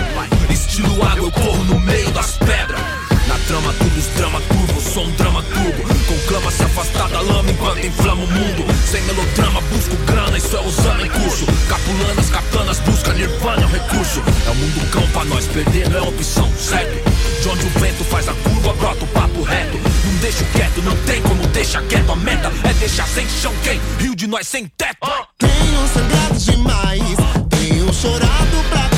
Estilo 0.50 1.02
água, 1.02 1.26
eu 1.26 1.32
corro 1.32 1.64
no 1.64 1.80
meio 1.80 2.10
das 2.10 2.36
pedras. 2.36 2.78
Na 3.26 3.38
trama, 3.46 3.72
tudo 3.78 3.98
os 3.98 4.06
drama 4.08 4.40
turbo, 4.42 4.78
sou 4.78 5.06
um 5.06 5.10
drama 5.12 5.42
turbo. 5.42 5.94
Conclama 6.04 6.50
se 6.50 6.64
afastar 6.64 7.08
da 7.08 7.22
lama 7.22 7.50
enquanto 7.50 7.86
inflama 7.86 8.24
o 8.24 8.26
mundo. 8.26 8.66
Sem 8.86 9.00
melodrama, 9.04 9.62
busco 9.72 9.96
grana, 10.04 10.36
isso 10.36 10.54
é 10.54 10.60
usando 10.60 11.06
em 11.06 11.08
curso. 11.08 11.46
Capulanas, 11.66 12.28
katanas, 12.28 12.78
busca 12.80 13.14
nirvana, 13.14 13.62
é 13.62 13.64
um 13.64 13.70
recurso. 13.70 14.22
É 14.46 14.50
o 14.50 14.54
mundo 14.54 14.90
cão 14.90 15.08
pra 15.08 15.24
nós, 15.24 15.46
perder 15.46 15.88
não 15.88 15.96
é 15.96 16.02
opção, 16.02 16.52
certo? 16.58 17.10
De 17.40 17.48
onde 17.48 17.66
o 17.66 17.70
vento 17.80 18.04
faz 18.04 18.28
a 18.28 18.34
curva, 18.34 18.74
brota 18.74 19.02
o 19.02 19.08
papo 19.08 19.42
reto. 19.44 19.78
Não 20.04 20.14
deixo 20.20 20.44
quieto, 20.52 20.82
não 20.82 20.96
tem 21.06 21.22
como 21.22 21.46
deixar 21.46 21.80
quieto. 21.84 22.12
A 22.12 22.16
meta 22.16 22.52
é 22.68 22.74
deixar 22.74 23.08
sem 23.08 23.26
chão 23.30 23.54
quem? 23.62 23.80
Rio 23.98 24.14
de 24.14 24.26
nós 24.26 24.46
sem 24.46 24.66
teto. 24.76 25.08
Tenho 25.38 25.88
sangrado 25.88 26.38
demais, 26.38 27.37
tenho 27.68 27.92
chorado 27.92 28.64
pra 28.70 28.97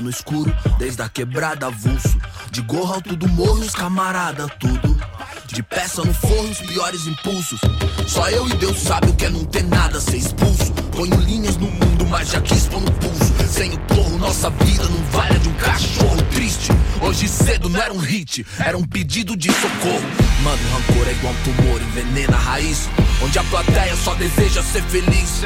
brilho 0.00 0.02
no 0.02 0.10
escuro, 0.10 0.56
desde 0.78 1.02
a 1.02 1.08
quebrada 1.08 1.66
avulso. 1.66 2.18
De 2.50 2.62
gorro 2.62 2.94
alto 2.94 3.14
do 3.14 3.28
morro, 3.28 3.60
os 3.60 3.74
camarada, 3.74 4.48
tudo. 4.58 4.98
De 5.46 5.62
peça 5.62 6.02
no 6.02 6.12
forno, 6.14 6.50
os 6.50 6.58
piores 6.58 7.06
impulsos. 7.06 7.60
Só 8.06 8.28
eu 8.30 8.48
e 8.48 8.54
Deus 8.54 8.78
sabe 8.78 9.10
o 9.10 9.14
que 9.14 9.26
é 9.26 9.30
não 9.30 9.44
ter 9.44 9.64
nada, 9.64 10.00
ser 10.00 10.16
expulso. 10.16 10.72
Ponho 10.96 11.16
linhas 11.20 11.56
no 11.56 11.70
mundo, 11.70 12.06
mas 12.08 12.30
já 12.30 12.40
quis 12.40 12.66
pôr 12.66 12.80
no 12.80 12.90
pulso. 12.92 13.39
Sem 13.50 13.74
o 13.74 13.78
porro, 13.80 14.16
nossa 14.16 14.48
vida 14.48 14.84
não 14.84 15.02
vale 15.10 15.36
de 15.40 15.48
um 15.48 15.54
cachorro 15.54 16.22
triste. 16.30 16.70
Hoje 17.02 17.26
cedo 17.26 17.68
não 17.68 17.82
era 17.82 17.92
um 17.92 17.98
hit, 17.98 18.46
era 18.60 18.78
um 18.78 18.84
pedido 18.84 19.36
de 19.36 19.50
socorro. 19.50 20.06
Mano, 20.44 20.58
rancor 20.72 21.08
é 21.08 21.10
igual 21.10 21.34
um 21.34 21.42
tumor, 21.42 21.82
envenena 21.82 22.36
a 22.36 22.40
raiz. 22.40 22.88
Onde 23.20 23.38
a 23.40 23.44
plateia 23.44 23.96
só 23.96 24.14
deseja 24.14 24.62
ser 24.62 24.82
feliz. 24.84 25.42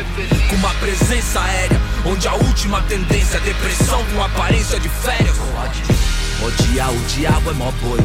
Com 0.50 0.56
uma 0.56 0.74
presença 0.74 1.40
aérea, 1.40 1.80
onde 2.04 2.28
a 2.28 2.34
última 2.34 2.82
tendência 2.82 3.38
é 3.38 3.40
depressão 3.40 4.04
com 4.12 4.22
aparência 4.22 4.78
de 4.78 4.88
férias. 4.90 5.36
Odiar 6.42 6.92
o 6.92 6.98
diabo 7.06 7.50
é 7.50 7.54
mó 7.54 7.72
boi. 7.80 7.98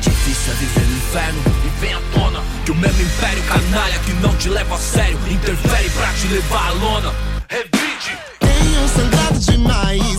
Difícil 0.00 0.52
é 0.52 0.56
viver 0.56 0.86
no 0.86 0.96
inferno 0.96 1.42
e 1.66 1.80
vem 1.80 1.94
à 1.94 2.00
tona 2.14 2.40
que 2.64 2.70
o 2.70 2.76
mesmo 2.76 3.02
império 3.02 3.42
canalha 3.42 3.98
que 3.98 4.12
não 4.14 4.36
te 4.36 4.48
leva 4.48 4.76
a 4.76 4.78
sério 4.78 5.18
interfere 5.28 5.90
pra 5.90 6.12
te 6.12 6.28
levar 6.28 6.68
à 6.68 6.70
lona. 6.70 7.12
Revide. 7.48 8.31
Tenho 8.72 8.88
sangrado 8.88 9.38
demais, 9.38 10.16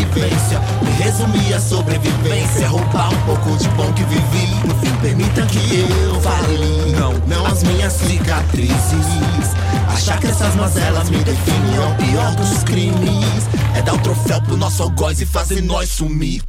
sobrevivência, 0.00 0.60
me 0.82 0.90
resumir 1.02 1.54
a 1.54 1.60
sobrevivência, 1.60 2.68
roubar 2.68 3.12
um 3.12 3.22
pouco 3.26 3.56
de 3.56 3.68
bom 3.70 3.92
que 3.92 4.02
vivi. 4.04 4.46
No 4.66 4.74
fim, 4.76 4.94
permita 5.00 5.46
que 5.46 5.80
eu 5.80 6.20
fale, 6.20 6.92
não, 6.92 7.12
não 7.26 7.46
as 7.46 7.62
minhas 7.62 7.92
cicatrizes. 7.92 9.54
Achar 9.88 10.18
que 10.18 10.28
essas 10.28 10.54
mazelas 10.56 11.10
me 11.10 11.18
definem 11.18 11.76
é 11.76 11.80
o 11.80 11.94
pior 11.96 12.34
dos 12.36 12.62
crimes. 12.64 13.48
É 13.76 13.82
dar 13.82 13.94
o 13.94 13.98
troféu 13.98 14.40
pro 14.42 14.56
nosso 14.56 14.82
algoz 14.82 15.20
e 15.20 15.26
fazer 15.26 15.62
nós 15.62 15.88
sumir. 15.88 16.42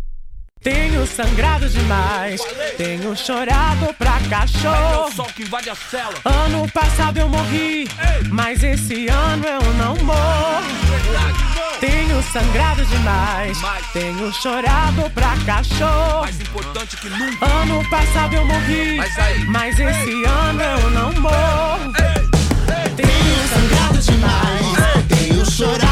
Tenho 0.64 1.07
sangrado 1.07 1.68
demais, 1.68 2.40
tenho 2.78 3.18
chorado 3.18 3.91
pra 3.98 4.19
cachorro. 4.30 5.06
É 5.06 5.07
o 5.07 5.11
sol 5.11 5.26
que 5.36 5.41
invade 5.41 5.72
a 5.72 5.76
cela. 5.76 6.14
Ano 6.23 6.69
passado 6.69 7.18
eu 7.18 7.28
morri, 7.28 7.90
mas 8.30 8.64
esse 8.64 9.07
ano 9.07 9.45
eu 9.45 9.73
não 9.73 9.95
morro. 10.06 11.51
Tenho 11.82 12.22
sangrado 12.32 12.86
demais, 12.86 13.58
tenho 13.91 14.32
chorado 14.32 15.10
pra 15.16 15.36
cachorro. 15.45 16.22
Mais 16.22 16.40
importante 16.40 16.95
que 16.98 17.10
nunca. 17.10 17.44
Ano 17.45 17.84
passado 17.90 18.36
eu 18.36 18.45
morri, 18.45 18.98
Mas 18.98 19.18
aí. 19.18 19.45
mas 19.45 19.80
esse 19.80 20.24
ano 20.24 20.62
eu 20.62 20.90
não 20.91 21.12
morro. 21.20 21.91
Tenho 22.95 23.48
sangrado 23.49 23.98
demais, 23.99 25.06
tenho 25.10 25.52
chorado 25.52 25.90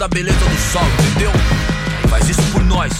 da 0.00 0.08
beleza 0.08 0.38
do 0.38 0.72
sol, 0.72 0.82
entendeu? 1.10 1.30
Faz 2.08 2.26
isso 2.26 2.40
por 2.52 2.64
nós. 2.64 2.90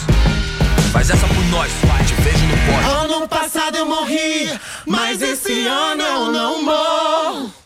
Faz 0.93 1.09
essa 1.09 1.27
por 1.27 1.45
nós. 1.47 1.73
Te 2.07 2.13
vejo 2.21 2.45
no 2.45 2.57
pódio. 2.59 2.91
Ano 2.91 3.27
passado 3.27 3.75
eu 3.79 3.87
morri, 3.87 4.51
mas 4.87 5.23
esse 5.23 5.67
ano 5.67 6.03
eu 6.03 6.31
não 6.31 6.63
morro. 6.63 7.60